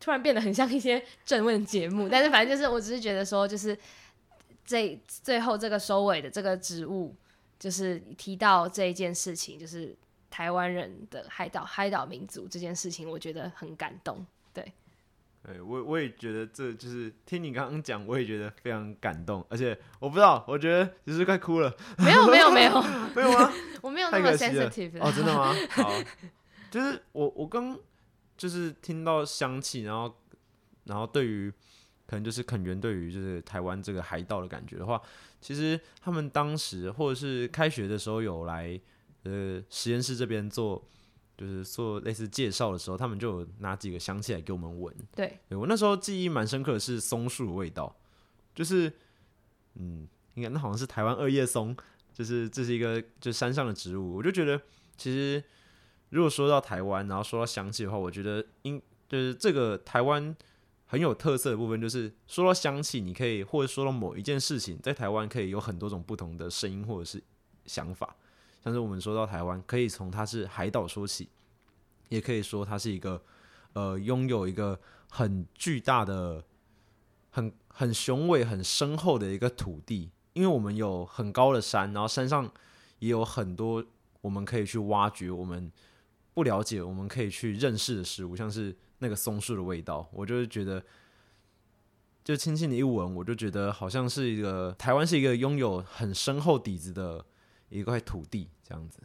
[0.00, 3.78] 突然变得很像一些正问节目，但是反正就是，我只是觉得说，就是
[4.64, 7.14] 这最后这个收尾的这个职务，
[7.58, 9.94] 就是提到这一件事情，就是。
[10.32, 14.24] 台湾人的海岛海岛民族这件事情，我觉得很感动。
[14.54, 14.72] 对，
[15.44, 19.44] 对我我也觉得这就是听你刚刚讲，我也觉得非常感动。
[19.50, 21.76] 而且我不知道，我觉得只是快哭了。
[21.98, 22.80] 没有没有没有
[23.12, 23.52] 没有吗？
[23.82, 25.52] 我没有那么 sensitive 哦，真的吗？
[25.70, 25.92] 好，
[26.70, 27.76] 就是我我刚
[28.40, 30.16] 就是听到香气，然后
[30.84, 31.52] 然后对于
[32.06, 35.00] 可能就是垦源对于就是台湾这个海岛的感觉的话，
[35.38, 38.80] 其实他们当时或者是开学的时候有来。
[39.24, 40.82] 呃，实验室这边做
[41.36, 44.96] 就是做类似介绍的时候，他们就有拿几个香气来给我们闻。
[45.14, 47.94] 对，我那时候记忆蛮深刻的是松树的味道，
[48.54, 48.90] 就是
[49.74, 51.76] 嗯，应该那好像是台湾二叶松，
[52.14, 54.16] 就是这是一个就山上的植物。
[54.16, 54.58] 我就觉得，
[54.96, 55.44] 其实
[56.10, 60.36] 如果说到台湾，然后说到香气的话，我觉得应就是这个台湾
[60.86, 67.22] 很有特色的部分，就是说到香气，你可以或者说到某一件事情，在台湾可以有很多种不同的声音或者是
[67.64, 68.14] 想法。
[68.62, 71.28] 像是我们说到台湾，可以从它是海岛说起，
[72.08, 73.22] 也可以说它是一个
[73.72, 76.44] 呃拥有一个很巨大的、
[77.30, 82.52] 很很雄伟、很深厚的一个土地，因为我们有很高的山，然后山上
[82.98, 83.82] 也有很多
[84.20, 85.72] 我们可以去挖掘我们
[86.34, 90.82] 不了解、我们可以去认识的食物，像是那个松树的味道，我就是觉得。
[92.22, 97.24] 就轻轻的一闻，我就觉得好像是一个台湾是一个拥有很深厚底子的
[97.70, 99.02] 一块土地这样子。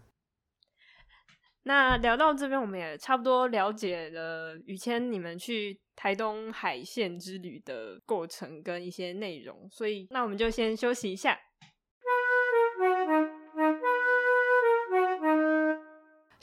[1.63, 11.39] 那聊到这边，我们也差不多了解了雨谦你们去台东海线之旅的过程跟一些内容，所以那我们就先休息一下。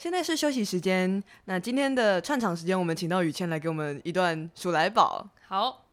[0.03, 5.25] 现在是休息时间，那今天的串场时间，我们请到雨谦来给我们一段数来宝。
[5.47, 5.85] 好。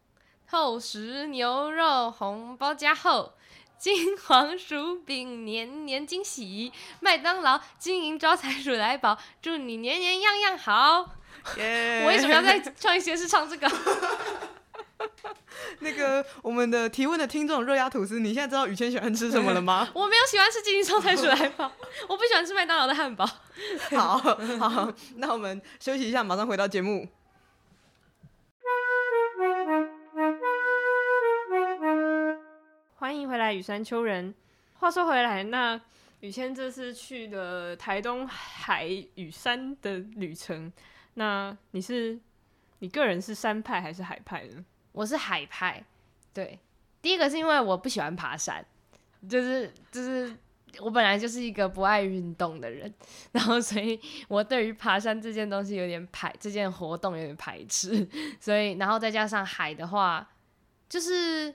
[0.49, 3.35] 厚实牛肉红包加厚，
[3.79, 11.11] 金黄薯饼年年惊喜，麦当劳金银招财鼠来宝，祝你年年样样好。
[11.45, 13.71] 我为什么要在创意先是唱这个？
[15.81, 19.89] 那个我们的提问的听众热压吐司，你现在知道雨谦喜欢吃什么了吗？
[19.95, 21.71] 我没有喜欢吃金银招财鼠来宝，
[22.09, 23.27] 我不喜欢吃麦当劳的汉堡。
[23.97, 24.19] 好
[24.59, 27.09] 好，那我们休息一下，马上回到节目。
[32.97, 34.35] 欢迎回来，雨山丘人。
[34.75, 35.81] 话说回来，那
[36.21, 40.71] 雨谦这次去的台东海与山的旅程，
[41.15, 42.19] 那你是
[42.81, 44.65] 你个人是山派还是海派呢？
[44.93, 45.85] 我是海派。
[46.33, 46.59] 对，
[47.03, 48.65] 第一个是因为我不喜欢爬山，
[49.29, 50.37] 就是就是
[50.79, 52.93] 我本来就是一个不爱运动的人，
[53.33, 58.09] 然后所以我对于爬山这件东西有点排，这件活动有点排斥。
[58.41, 60.29] 所以，然后再加上海的话，
[60.89, 61.55] 就是。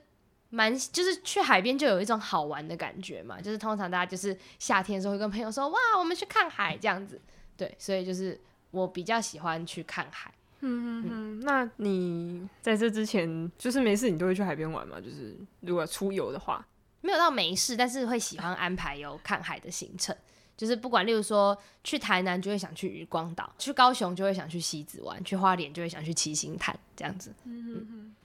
[0.52, 7.20] 蛮就是去海边就有一种好玩的感觉嘛，就是通常大家就是夏天的时候会跟朋友说哇，我们去看海这样子，
[7.58, 8.40] 对，所以就是
[8.72, 10.32] 我比较喜欢去看海。
[10.66, 15.00] 嗯嗯嗯，那你在这之前就是没事你都会去海边玩吗？
[15.00, 16.66] 就是如果出游的话，
[17.02, 20.16] 没有到没事，但是会喜欢安排有看海的行程，
[20.58, 27.34] 就是不管例如说去台南就会想去渔光岛，去高雄就会想去西子湾，去花莲就会想去七星潭这样子。
[27.44, 28.16] 嗯嗯嗯，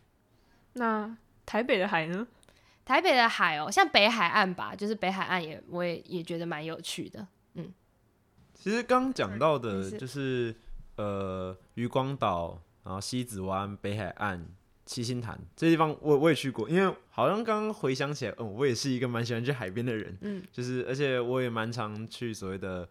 [0.73, 1.17] 那。
[1.47, 2.25] 台北的海呢？
[2.85, 7.27] 台北的海哦，像北海岸吧，就是北海岸也，我也也觉得蛮有趣的。
[7.55, 7.73] 嗯，
[8.55, 10.55] 其实刚讲到的就是
[11.01, 14.47] 呃，渔光岛，然后西子湾、北海岸、
[14.85, 16.69] 七星潭这地方，我我也去过。
[16.69, 20.19] 因为好像刚刚回想起来，嗯，我也是一个蛮喜欢去海边的人。
[20.21, 22.87] 嗯， 就是而且我也蛮常去所谓的。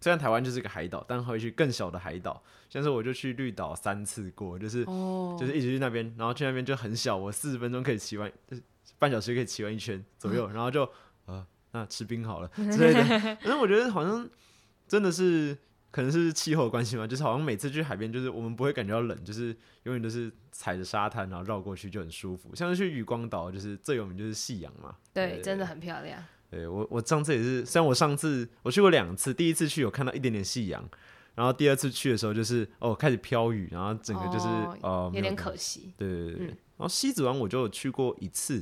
[0.00, 8.62] 虽然台湾就是个海岛，但会去更小的海岛，像是我就去绿岛三次过，就是就是一直去那边，然后去那边就很小，我四十分钟可以骑完，就是
[8.98, 10.86] 半小时可以骑完一圈左右，然后就
[11.24, 13.02] 呃那吃冰好了 之类的。
[13.36, 14.28] 反正我觉得好像
[14.86, 15.56] 真的是
[15.94, 22.52] 可能是气候关系嘛， 就是好像每次去海边，就是我们不会感觉到冷，就是永远都是踩着沙滩然后绕过去就很舒服。
[22.52, 26.20] 像是去渔光岛，就是最有名就是夕阳嘛，对，真的很漂亮。
[26.50, 30.84] 对我，我上次也是，虽然我上次我去过两次，第一次去有看到一点点夕阳，
[31.36, 34.48] 然后第二次去的时候就是哦开始飘雨，然后整个就是
[34.82, 35.92] 呃有点可惜。
[35.96, 38.56] 对对对，然后西子湾我就去过一次，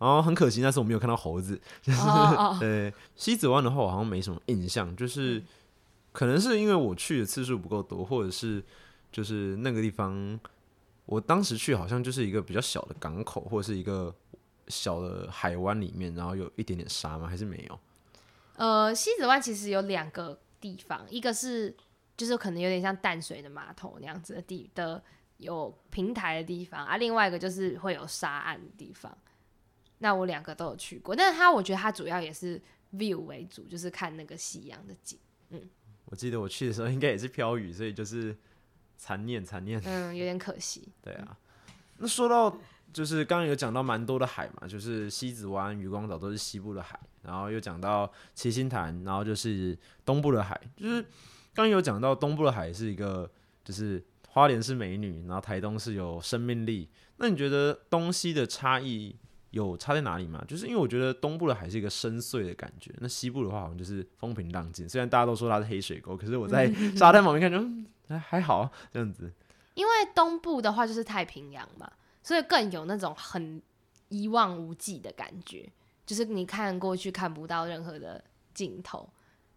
[0.00, 1.60] 然后很可惜那次我没有看到猴子。
[2.58, 5.40] 对西子湾的话，我好像没什么印象，就是
[6.16, 8.64] 可能是因为我去的次数不够多，或者是
[9.12, 10.40] 就是那个地方，
[11.04, 14.14] 我当时去好像就是一个比较小的港口，或者是一个。
[14.68, 17.28] 小的海湾里面，然后有一点点沙吗？
[17.28, 17.80] 还是没有？
[18.56, 21.72] 呃，西子湾其实有两个地方，一个是
[22.16, 25.00] 就是可能有点像淡水的码头那样子的地的
[25.36, 29.16] 有平台的地方啊，另外一个就是会有沙岸的地方。
[29.98, 32.60] 那我两个都有去过，但是它我觉得它主要也是
[32.94, 35.16] view 为主，就是看那个夕阳的景。
[35.50, 35.60] 嗯，
[36.06, 38.36] 我记得我去的时候应该也是飘雨，所以就是
[38.96, 39.80] 残念残念。
[39.84, 40.88] 嗯，有点可惜。
[41.02, 41.36] 对啊，
[41.98, 42.58] 那说到。
[42.92, 50.58] 就是刚刚有讲到蛮多的海嘛，就是西子湾、渔光岛都是西部的海，然后又讲到七星潭，然后就是东部的海。
[50.78, 51.04] 就是
[51.52, 53.30] 刚有讲到东部的海是一个，
[53.62, 56.88] 就是花莲是美女，然后台东是有生命力。
[57.18, 59.14] 那你觉得东西的差异
[59.56, 60.44] 有差在哪里吗？
[60.46, 64.88] 就是因为我觉得东部的海是一个深邃的感觉，那西部的话好像就是风平浪静。
[64.88, 67.66] 虽然大家都说它是黑水沟，可是我在沙滩旁边看就
[68.08, 69.32] 还还好这样子。
[69.74, 71.90] 因为东部的话就是太平洋嘛。
[72.22, 73.62] 所以更有那种很
[74.08, 75.64] 一望无际的感觉，
[76.04, 79.08] 就是你看过去看不到任何的尽头，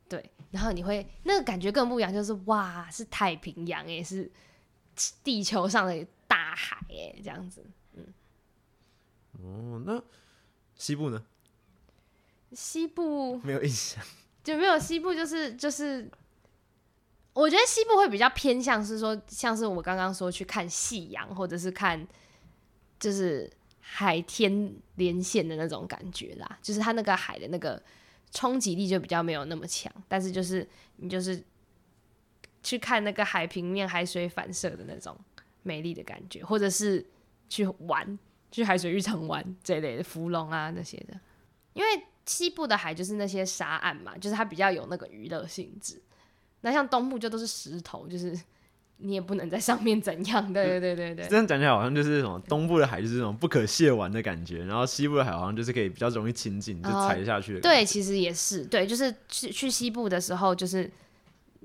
[0.07, 4.31] 对，然后你会那个感觉更不一样，就是哇，是太平洋也是
[5.23, 7.73] 地球上的大海哎，这样子，嗯，
[9.43, 10.01] 哦，那
[10.75, 11.23] 西部呢？
[12.53, 14.03] 西部 没有印象，
[14.43, 16.09] 就没有西部就是就是，
[17.33, 22.07] 我觉得西部会比较偏向是说，像是我刚刚说去看夕阳，或者是看
[22.99, 23.49] 就是
[23.79, 27.81] 海天连线的那种感觉啦，就是它那个海的那个
[28.31, 31.43] 冲击力就比较没有那么强，但是就是你就是
[32.63, 35.15] 去看那个海平面海水反射的那种
[35.61, 37.05] 美丽的感觉，或者是
[37.47, 38.17] 去玩
[38.51, 41.19] 去海水浴场玩这类的芙蓉啊那些的，
[41.73, 46.01] 因为西部的海就是那些沙岸嘛，就是它比较有那个娱乐性质。
[46.61, 48.37] 那像东部就都是石头，就是
[48.97, 50.51] 你也不能在上面怎样。
[50.51, 60.91] 对对对对对这样讲起来好像就是什么东部的海就是那种不可亵玩的感觉，然后西部的海好像就是可以比较容易亲近，就哦踩下去对，其实也是对，就是去去西部的时候，就是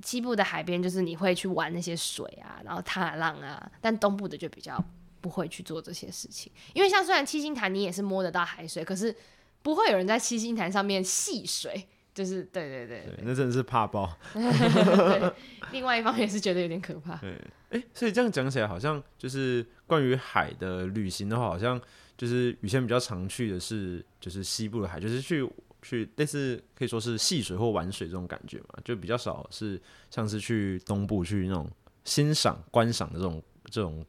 [0.02, 4.82] 西部的海边，就是你会去玩那些水啊，然后踏浪啊，但东部的就比较
[5.24, 9.16] 不会去做这些事情，因为像虽然七星潭你也是摸得到海水，可是
[9.62, 11.88] 不会有人在七星潭上面戏水。
[12.12, 14.16] 就是对对对对，那真的是怕爆。
[14.32, 15.32] 对，
[15.72, 17.16] 另外一方面也是觉得有点可怕。
[17.16, 17.36] 对，
[17.70, 21.80] 哎、所以这样讲起来，好像就是关于海的旅行的话，好像
[22.16, 25.44] 就是雨谦比较常去的是就是西部的海，就是去
[25.82, 31.68] 去类似可以说是戏水或玩水这种感觉嘛，就比较少是像是去东部去那种
[32.04, 34.06] 欣赏观赏的这种这种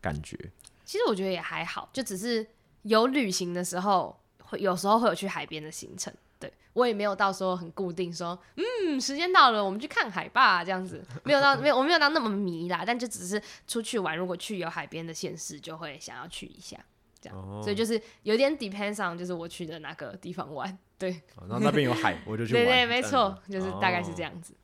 [0.00, 0.36] 感觉。
[0.84, 2.46] 其实我觉得也还好，就只是
[2.82, 6.12] 有旅行的时候，会有时候会有去海边的行程。
[6.38, 16.78] 对我也没有到说很固定说，嗯，时间到了，我们去看海吧，这样子 没有到没有我没有到那么迷啦，但就只是出去玩，如果去有海边的县市，就会想要去一下，
[17.20, 22.64] 这样，哦所以就是有点 depends on 就是我去的哪个地方玩，对哦然后那边有海，我就去玩。
[22.64, 24.54] 对对，没错，就是大概是哦这样子。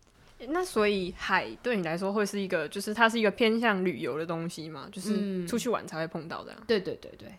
[0.49, 6.63] 那所以海对你来说会是一个，就是它是一个偏向旅游的东西嘛，就是嗯出去玩才会碰到的啊。
[6.67, 7.35] 对对对对，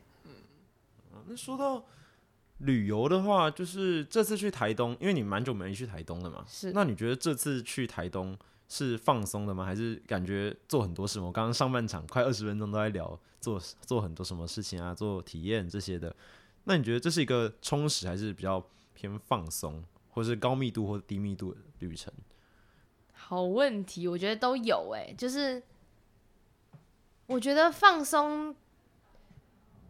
[1.27, 1.85] 那说到
[2.59, 8.35] 旅游的话，就是这次去台东，因为你蛮久没去台东了嘛，是那你觉得这次去台东
[8.67, 9.63] 是放松的吗？
[9.63, 11.19] 还是感觉做很多事？
[11.19, 16.15] 我刚刚上半场快二十分钟都在聊做做很多什么事情啊，做体验这些的。
[16.63, 22.11] 那你觉得这是一个充实，还是比较偏放松，或是高密度或低密度的旅程？
[23.29, 25.61] 好问题，我觉得都有哎、就是
[27.25, 28.55] 我觉得放松，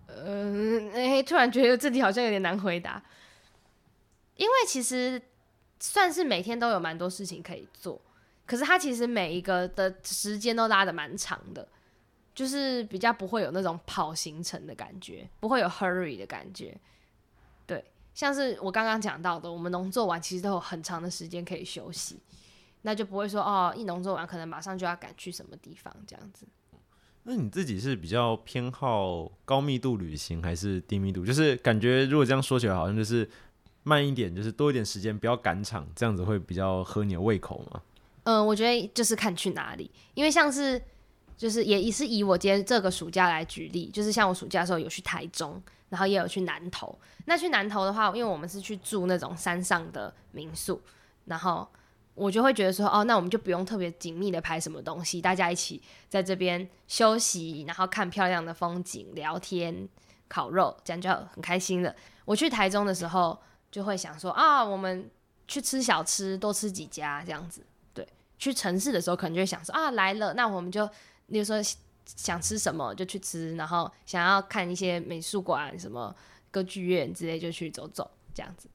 [0.07, 3.03] 呃，哎、突然觉得这题好像有点难回答，
[4.37, 5.21] 因为其实
[5.79, 8.01] 算是每天都有蛮多事情可以做，
[8.47, 11.67] 可是它其实每一个的时间都拉的蛮长的，
[12.33, 16.75] 就是比较不会有那种跑行程的感觉，不会有 hurry 的感觉，
[17.67, 22.19] 对，像是我刚刚讲到的，我们农作完其实都有很长的时间可以休息。
[22.87, 26.47] 那就不会说哦，一农做完可能马上就要赶去什么地方这样子。
[27.23, 31.25] 那你自己是比较偏好高密度旅行，还是低密度？
[31.25, 33.29] 就是感觉如果这样说起来，好像就是
[33.83, 37.81] 慢一点，就是多一点时间，不要赶场，这样子会比较合你的胃口吗？
[38.23, 40.81] 嗯，我觉得就是看去哪里，因为像是
[41.35, 46.97] 就是也也是以我今天这个暑假来举例，就是像我暑假的时候有去台中，然后也有去南投。
[47.25, 50.81] 那去南投的话，因为我们是去住那种山上的民宿，
[51.25, 51.67] 然后
[52.17, 59.87] 我就会觉得说，哦，那我们就不用特别紧密的拍什么东西，大家一起在这边休息，然后看漂亮的风景、聊天、
[60.27, 61.95] 烤肉，这样就很开心了。
[62.25, 65.09] 我去台中的时候，就会想说啊，我们
[65.47, 67.61] 去吃小吃，多吃几家这样子。
[67.93, 68.07] 对，
[68.39, 70.87] 去城市的时候，可能就会想说啊，来了，那我们就，
[71.27, 71.57] 比如说
[72.05, 76.15] 想吃什么就去吃，然后想要看一些美术馆、什么
[76.49, 78.67] 歌剧院之类，就去走走这样子。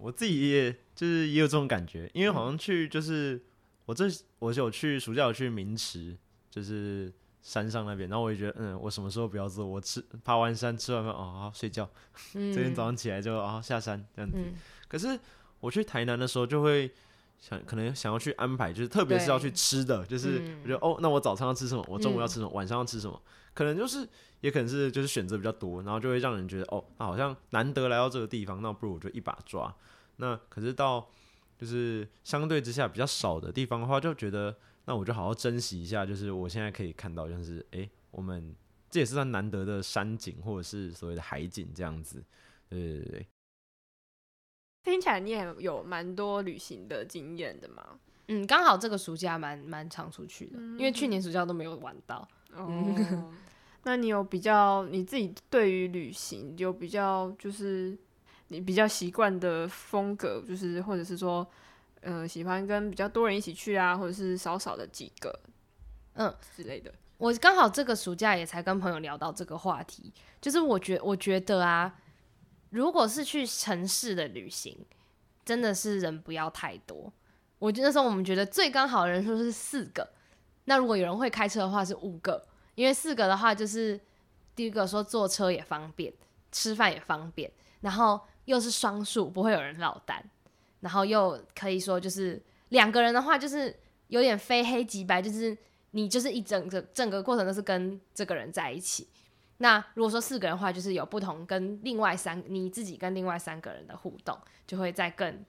[0.00, 3.42] 我自己就是也有这种感觉，因为好像去就是
[3.86, 4.04] 我这
[4.38, 6.16] 我有去暑假有去明池，
[6.50, 9.66] 就是山上那边，然后我也觉得嗯，我什么时候不要做？
[9.66, 11.88] 我吃爬完山吃完饭哦，好睡觉，
[12.34, 14.36] 嗯，这天早上起来就啊、下山这样子。
[14.38, 14.54] 嗯
[14.88, 15.18] 可是
[15.60, 16.90] 我去台南的时候就会。
[17.42, 23.20] 想可能想要去安排，就是特别是要去吃的，就是嗯我觉得、哦，那我早餐要吃什么，我中午要嗯吃什么，晚上要吃什么，
[23.52, 24.08] 可能就是
[24.42, 29.74] 也可能是就是选择比较多，然后就会让人觉得哦，那好像难得来到这个地方，那不如我就一把抓。
[30.22, 31.10] 那可是到
[31.58, 38.54] 就是相对之下比较少的地方的话，就觉得那我就好好珍惜一下，就是我现在可以看到，像是诶，我们
[38.88, 42.24] 这也是算难得的山景或者是所谓的海景这样子。
[42.68, 43.26] 对对对对，
[44.84, 47.98] 听起来你也有蛮多旅行的经验的嘛？
[48.28, 52.26] 嗯，刚好这个暑假蛮蛮常出去的，因为去年暑假都没有玩到。
[52.52, 53.28] 哦，
[53.82, 57.98] 那你有比较你自己对于旅行有比较就是
[58.52, 61.44] 你比较习惯的风格，就是或者是说，
[62.02, 65.40] 呃，喜欢跟比较多人一起去啊，或者是少少的几个，
[66.14, 66.92] 嗯之类的。
[67.16, 71.94] 我刚好这个暑假也才跟朋友聊到这个话题，就是我觉我觉得啊，
[72.70, 74.76] 如果是去城市的旅行，
[75.44, 77.12] 真的是人不要太多。
[77.58, 80.12] 我觉得那时候我们觉得最刚好的人数是四个，
[80.64, 82.44] 那如果有人会开车的话是五个，
[82.74, 84.00] 因为四个的话就是
[84.56, 86.12] 第一个说坐车也方便，
[86.50, 87.48] 吃饭也方便，
[87.82, 90.22] 然后又是双数，不会有人落单，
[90.80, 93.74] 然后又可以说就是两个人的话就是
[94.08, 95.56] 有点非黑即白，就是
[95.92, 99.08] 你就是一整个整个过程都是跟这个人在一起。
[99.58, 104.36] 那如果说四个人的话，就是有不同跟另外三你自己跟另外三个人的互动，
[104.66, 105.44] 就会再更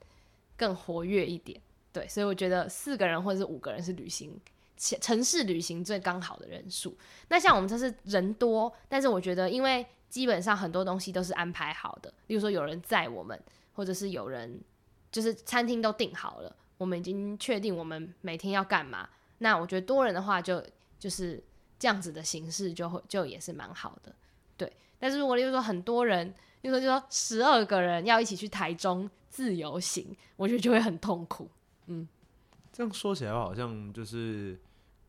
[0.55, 1.59] 更活跃一点。
[1.91, 4.39] 对，所以我觉得四个人或者是五个人是旅行
[4.77, 6.95] 城城市旅行最刚好的人数。
[7.29, 9.83] 那像我们这是人多，但是我觉得因为
[10.13, 13.41] 基本上很多东西都是安排好的，例如说有人载我们，
[13.73, 14.61] 或者是有人
[15.11, 19.09] 就是餐厅都订好了，我们已经确定我们每天要干嘛。
[19.39, 20.63] 那我觉得多人的话就
[20.99, 21.43] 就是
[21.79, 24.15] 这样子的形式就会就也是蛮好的，
[24.55, 24.71] 对。
[24.99, 26.27] 但是如果例如说很多人，
[26.61, 31.49] 例如说就说十二个人要一起去台中自由行，我觉得就会很痛苦。
[31.87, 32.07] 嗯，
[32.71, 34.59] 这样说起来，好像就是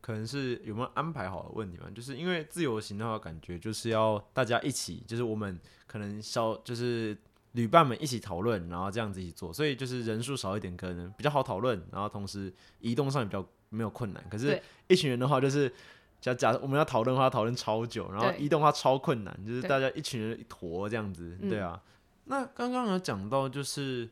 [0.05, 1.89] 可能是有没有安排好的问题嘛？
[1.89, 7.17] 就是因为自由行的话，感觉就是要大家一起，就是我们可能小就是
[7.53, 14.23] 旅伴们一起讨论，然后这样子一起做，所以就是人数少一点，可能比较好讨论，然后同时移动上也比较没有困难。
[14.29, 15.73] 可是一群人的话，就是
[16.21, 21.81] 假假我们要讨论的话，讨论超久，然后移动的话超困难，就是大家一群人一坨这样子，嗯对啊。
[22.25, 24.07] 那刚刚有讲到就是。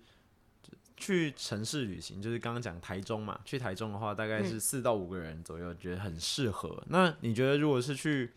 [1.04, 6.82] 去城市旅行，就是刚刚讲台中嘛，去台中的话大概是嗯四到五个人左右，觉得很适合。
[6.88, 8.32] 那你觉得如果是去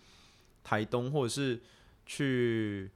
[0.64, 1.60] 台东或者是
[2.04, 2.90] 去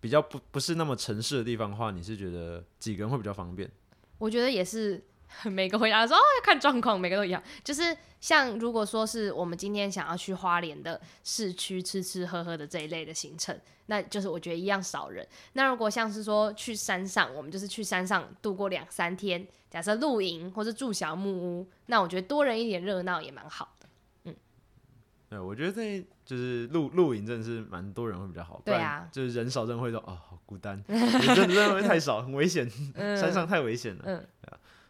[0.00, 3.70] 比较不不是那么城市的地方的话，你是觉得几个人会比较方便？
[4.16, 5.02] 我觉得也是，
[5.44, 7.42] 每个回答说哦要看状况，每个都一样。
[7.64, 15.26] 就是像如果说是我们今天想要去花莲的市区吃吃喝喝的这一类的行程，那就是我觉得一样少人。
[15.54, 23.88] 那如果像是说去山上，我们就是去山上度过两三天，假设露营或者住小木屋，那我觉得多人一点热闹也蛮好的。
[25.28, 34.02] 对，我觉得在就是露露营真的是蛮多人会比较好，对啊就是人少真的会说哦好孤单， 真的真的会太少，很危险，嗯山上太危险了。
[34.06, 34.26] 嗯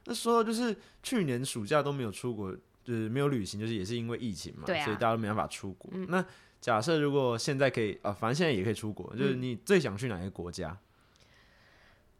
[0.04, 2.52] 那说到就是去年暑假都没有出国，
[2.84, 5.90] 就是没有旅行，就是也是因为疫情嘛，啊所以大家都没办法出国。
[5.94, 6.24] 嗯那
[6.60, 10.78] 假设如果现在可以啊、反正现在也可以出国，就是嗯你最想去哪个国家？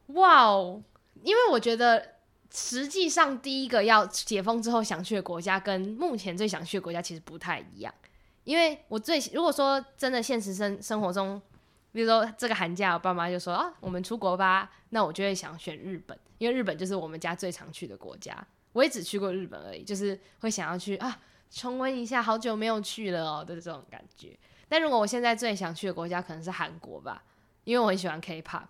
[0.09, 0.83] 哇哦！
[1.23, 2.17] 因为我觉得
[2.53, 7.95] 实际上第一个要解封之后想去的国家，跟目前最想去的国家其实不太一样。
[8.45, 11.41] 因为我最如果说真的现实生生活中，
[11.93, 18.47] 比如说这个寒假，我爸妈就说啊，我们出国吧，那我就会想选日本，因为日本就是我们家最常去的国家。
[18.73, 21.21] 我也只去过日本而已，就是会想要去啊，
[21.51, 24.37] 重温一下好久没有去了哦的这种感觉。
[24.69, 27.23] 但如果我现在最想去的国家可能是韩国吧，
[27.65, 28.65] 因为我很喜欢 K-pop。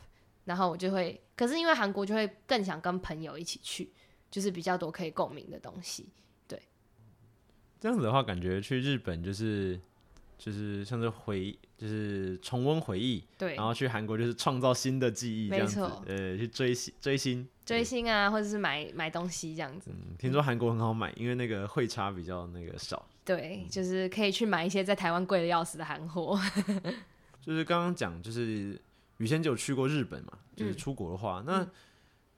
[0.45, 3.93] 然后我就会，可是因为韩国就会更想跟朋友一起去，
[4.29, 6.09] 就是比较多可以共鸣的东西。
[6.49, 6.61] 对
[7.79, 9.81] 这样子的话，感觉去日本就是
[10.43, 19.93] 就是像是回就是重温回忆，对然，后去韩国就是创造新的记忆，这没样子错，呃，去追星追星追星啊，或者是买买东西这样子。
[19.93, 23.09] 嗯，听说韩国很好买，因为那个汇差比较那个少。
[23.25, 26.37] 对，就是可以去买一些在台湾贵的要死的韩货。
[27.41, 28.77] 就是刚刚讲，就是
[29.19, 31.65] 雨仙就有去过日本嘛，就是嗯出国的话，那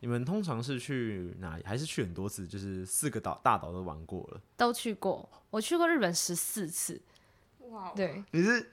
[0.00, 1.62] 你们通常是去哪里？
[1.64, 2.46] 还是去很多次？
[2.46, 4.40] 就是四个岛大岛都玩过了？
[4.58, 7.00] 都去过，我去过日本十四次。
[7.70, 8.72] 哇，对，你是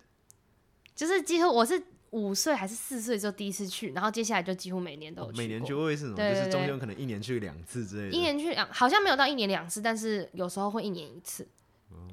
[0.96, 1.82] 就是几乎我是
[2.12, 8.16] 五岁还是四岁就第一次去，然后接下来就几乎每年都有哦每年去会是什么，对对就是中对间可能一年去两次之类的。
[8.16, 11.48] 一年去两，好像没有到一年两次，但是有时候会一年一次。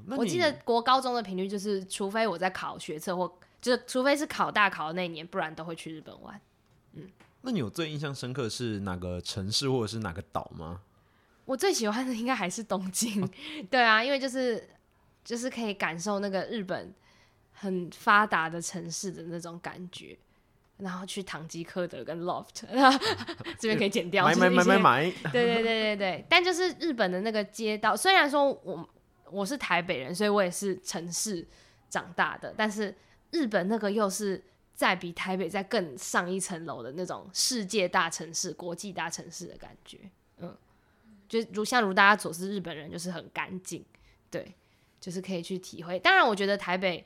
[0.06, 6.40] 那我记得国高中的频率就是，除非我在考学测或就是除非是考大考的那一年，不然都会去日本玩。
[6.94, 7.08] 嗯
[7.42, 10.80] 那你有最印象深刻是哪个城市或者是哪个岛吗？
[11.44, 13.28] 我最喜欢的应该还是东京，
[13.70, 14.68] 对啊，因为就是
[15.24, 16.94] 就是可以感受那个日本
[17.52, 20.16] 很发达的城市的那种感觉，
[20.78, 22.62] 然后去唐吉诃德跟 Loft，
[23.58, 25.10] 这边可以剪掉，买买买买买！
[25.32, 28.88] 对对对对对，但就是日本的那个街道，虽然说我
[29.30, 31.46] 我是台北人，所以我也是城市
[31.90, 32.94] 长大的，但是
[33.32, 34.42] 日本那个又是
[34.74, 39.98] 在比台北再更上一层楼的那种世界大城市、国际大城市的感觉。
[40.38, 40.56] 嗯，
[41.28, 43.84] 就如像如大家所知，日本人就是很干净，
[44.30, 44.54] 对，
[45.00, 45.98] 就是可以去体会。
[45.98, 47.04] 当然，我觉得台北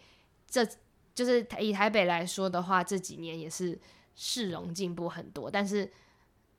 [0.49, 0.67] 这
[1.15, 3.79] 就是以台北来说的话，这几年也是
[4.15, 5.91] 市容进步很多，但是。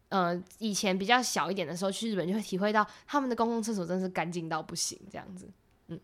[0.09, 5.49] 呃，以前比较小一点的时候去日本，就会体会到他们的公共厕所真是干净到不行，这样子。
[5.87, 5.99] 嗯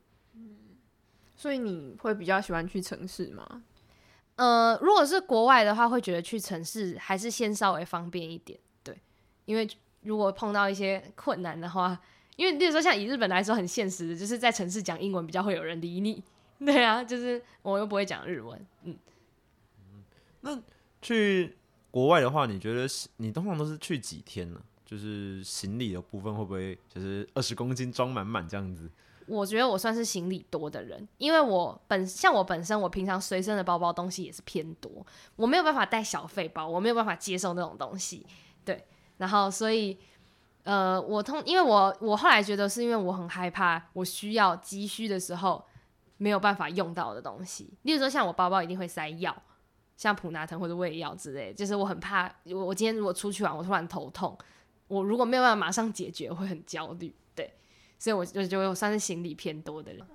[1.36, 3.63] 所以你会比较喜欢去城市吗？
[4.36, 8.99] 呃，如果是国外的话，会觉得去城市还是先稍微方便一点，对，
[9.45, 9.69] 因为
[10.01, 12.01] 如果碰到一些困难的话，
[12.39, 16.23] 因为例如说像以日本来说很现实的，就是在城市讲英文比较会有人理你。
[16.65, 18.97] 对啊，就是我又不会讲日文，嗯。
[20.39, 20.57] 那
[21.01, 21.57] 去
[21.91, 24.61] 国外的话，你觉得是你通常都是去几天呢？
[24.85, 28.89] 就是行李的部分会不会就是二十公斤装满满这样子？
[29.27, 38.25] 我觉得我算是行李多的人，因为我本像我本身，我平常随身的包包东西也是偏多，我没有办法带小费包，我没有办法接受那种东西，
[38.63, 38.85] 对，
[39.17, 39.97] 然后所以
[40.64, 45.66] 呃，我通，因为我我后来觉得是因为我很害怕我需要急需的时候
[46.18, 49.36] 没有办法用到的东西，例如说像我包包一定会塞药，
[49.97, 54.38] 像普拿疼或者胃药之类，就是我很怕我我今天如果出去玩，我突然头痛，
[54.88, 57.53] 我如果没有办法马上解决，会很焦虑，对。
[57.99, 60.05] 所以我就就算是行李偏多的人。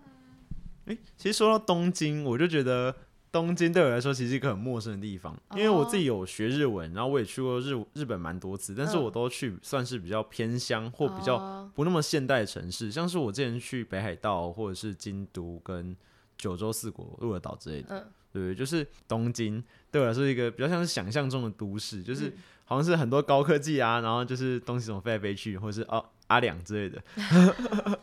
[0.87, 2.97] 诶，其实说到东京，我就觉得
[3.35, 15.97] 东京对我来说其实一个很陌生的地方，因为我自己有学日文，然后我也去过日日本蛮多次，但是我都去算是比较偏乡或比较不那么现代的城市，像是我之前去北海道或者是京都跟
[16.39, 18.07] 九州四国鹿儿岛之类的，嗯。
[18.33, 22.33] 对，就是东京对我来说一个比较像是想象中的都市，就是
[22.65, 27.03] 好像是很多高科技啊，然后就是东西怎么飞来飞去，或者是哦阿良之类的。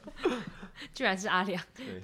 [0.94, 2.02] 居然是阿良，对，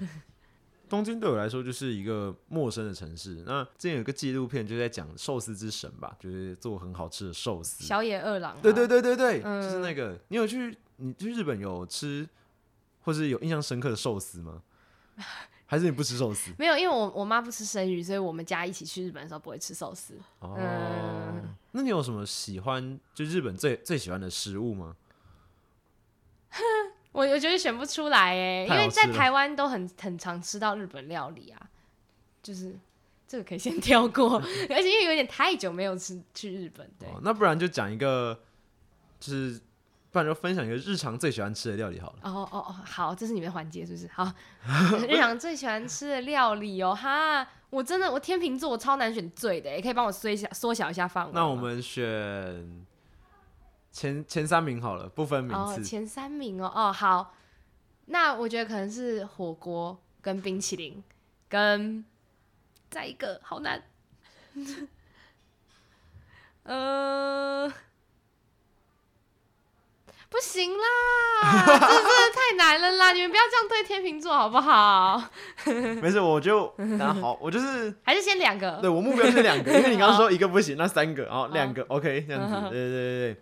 [0.89, 3.43] 东京对我来说就是一个陌生的城市。
[3.45, 7.83] 那之前有个纪录片就在讲寿司之神吧，就是做很好吃的寿司。
[7.83, 10.17] 小野二郎，对对，对对对，嗯就是那个。
[10.29, 12.27] 你有去你去日本有吃，
[13.03, 14.61] 或是有印象深刻的寿司吗？
[15.69, 16.51] 还是你不吃寿司？
[16.57, 20.13] 没有，因为我我妈不吃生鱼，所以我们家一起去日本的时候不会吃寿司。
[20.39, 24.95] 哦，嗯那你有什么喜欢就日本最最喜欢的食物吗？
[27.17, 31.59] 我我觉得选不出来哎，因为在台湾都很很常吃到日本料理啊，
[32.43, 32.77] 就是
[33.27, 34.35] 这个可以先 跳过，
[34.69, 38.39] 而且因为有点太久没有吃去日本，对，哦，那不然就讲一个，
[39.19, 39.59] 就是
[40.11, 42.19] 不然就分享一个日常最喜欢吃的料理好了。
[42.21, 44.07] 哦哦哦，好，这是你们的环节是不是？
[44.13, 44.31] 好，
[45.09, 51.31] 日常最喜欢吃的料理哦，哈，我真的我天秤座我超难选最的，也可以帮我缩小缩小一下范围。
[51.33, 52.85] 那我们选
[53.97, 55.81] 前前三名好了，不分名次。
[55.81, 57.33] 哦前三名哦哦好，
[58.05, 61.03] 那我觉得可能是火锅跟冰淇淋
[61.49, 62.05] 跟
[62.91, 63.81] 再一个好难，
[66.61, 67.73] 呃。
[70.29, 73.13] 不行啦，这 真的太难了啦！
[73.13, 75.23] 你们不要这样对天秤座好不好？
[76.01, 78.77] 没事，我就那好，我就是还是先两个？
[78.81, 82.69] 对我目标是两个，因为你刚刚说一个不行，那三个，然后两个 OK 这样子。
[82.69, 83.41] 对对对对，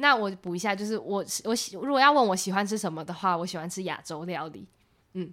[0.00, 4.66] 那我补一下，就是我我喜如果要问我喜欢吃什么的话，我喜欢吃亚洲料理。
[5.12, 5.32] 嗯，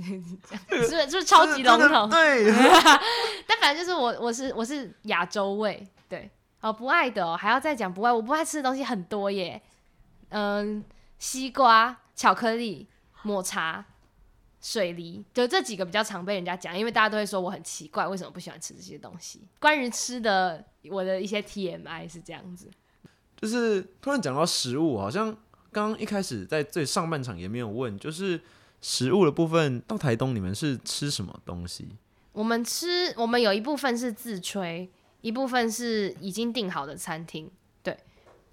[0.00, 2.08] 是不是是不是超级笼统？
[2.08, 2.50] 对，
[3.46, 6.30] 但反正就是我我是我是亚洲味，对，
[6.60, 9.60] 哦不爱的哦，还要再讲不爱，我不爱吃的东西很多耶，
[10.30, 10.82] 嗯，
[11.18, 12.88] 西瓜、巧克力、
[13.22, 13.84] 抹茶、
[14.60, 19.46] 水梨，就这几个比较常被人家讲，因为大家都会说我很奇怪，为什么不喜欢吃这些东西。
[19.60, 22.70] 关于吃的，我的一些 TMI 是这样子，
[23.40, 25.26] 就是突然讲到食物，好像
[25.72, 28.40] 刚刚一开始在最上半场也没有问，就是
[28.80, 31.88] 食物的部分，到台东你们是吃什么东西？
[32.32, 37.50] 我们吃，我们有一部分是自吹，一部分是已经订好的餐厅。
[37.82, 37.96] 对，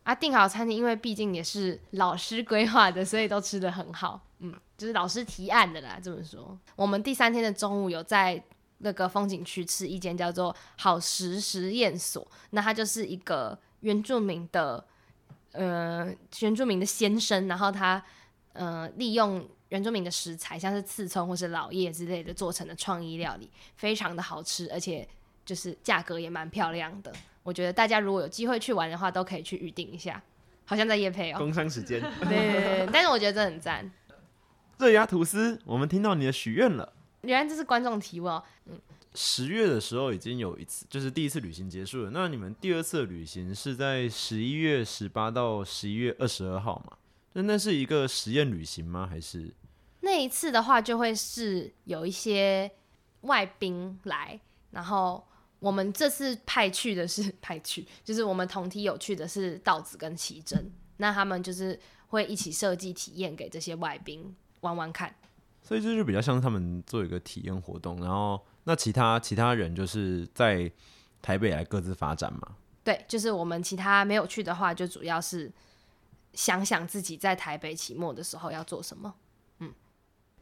[0.03, 4.21] 啊，订好餐厅，因为毕竟也是老师规划的，所以都吃的很好。
[4.39, 6.57] 嗯，就是老师提案的啦，这么说。
[6.75, 8.43] 我们第三天的中午有在
[8.79, 14.84] 那个风景区吃一间叫做好食实验所，那它就是一个原住民的，
[15.51, 18.03] 呃，原住民的先生，然后他
[18.53, 25.07] 呃利用原住民的食材，像是刺葱或是老叶之类的做成的创意料理，非常的好吃，而且
[25.45, 27.13] 就是价格也蛮漂亮的。
[27.43, 30.21] 我觉得大家如果有机会去玩的话，都可以去预定一下。
[30.63, 33.91] 好像在夜配哦、工商时间， 对对对对，但是我觉得这很赞。
[34.77, 36.93] 热压吐司，我们听到你的许愿了。
[37.23, 38.43] 原来这是观众提问哦、
[39.14, 42.12] 十月的时候已经有一次，就是第一次旅行结束了。
[42.12, 46.97] 那你们第二次的旅行是在十一月十八到十一月二十二号嘛？
[47.34, 49.07] 那那是一个实验旅行吗？
[49.09, 49.53] 还是
[50.01, 52.72] 那一次的话，就会是有一些
[53.22, 54.39] 外宾来，
[54.72, 55.26] 然后
[55.59, 65.14] 我们这次派去的是 派去，就是我们同梯有去的是稻子跟奇珍，那他们就是会一起设计体验给这些外宾玩玩看。
[65.62, 70.72] 所以这就比较像是他们做一个体验活动，然后那其他其他人就是在
[71.22, 72.55] 台北来各自发展嘛。
[72.84, 75.51] 对，就是我们其他没有去的话，就主要是
[76.34, 79.14] 想想自己在台北期末的时候要做什么。
[79.59, 79.74] 嗯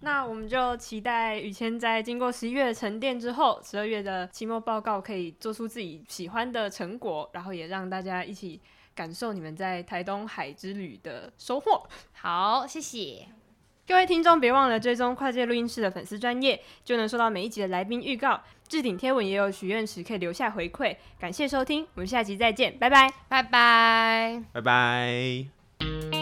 [0.02, 8.62] 那我们就期待雨谦在经过十一月的沉淀之后，十二月的期末报告可以做出自己喜欢的成果，然后也让大家一起
[8.96, 11.86] 感受你们在台东海之旅的收获。
[12.14, 13.28] 好，谢谢。
[13.90, 18.40] 各位听众，别忘了追踪跨界录音室的粉丝专业，就能收到每一集的来宾预告。
[18.68, 20.96] 置顶贴文也有许愿池可以留下回馈。
[21.20, 23.12] 感谢收听，我们下集再见，拜拜。
[23.28, 24.44] 拜拜。
[24.54, 26.19] 拜拜。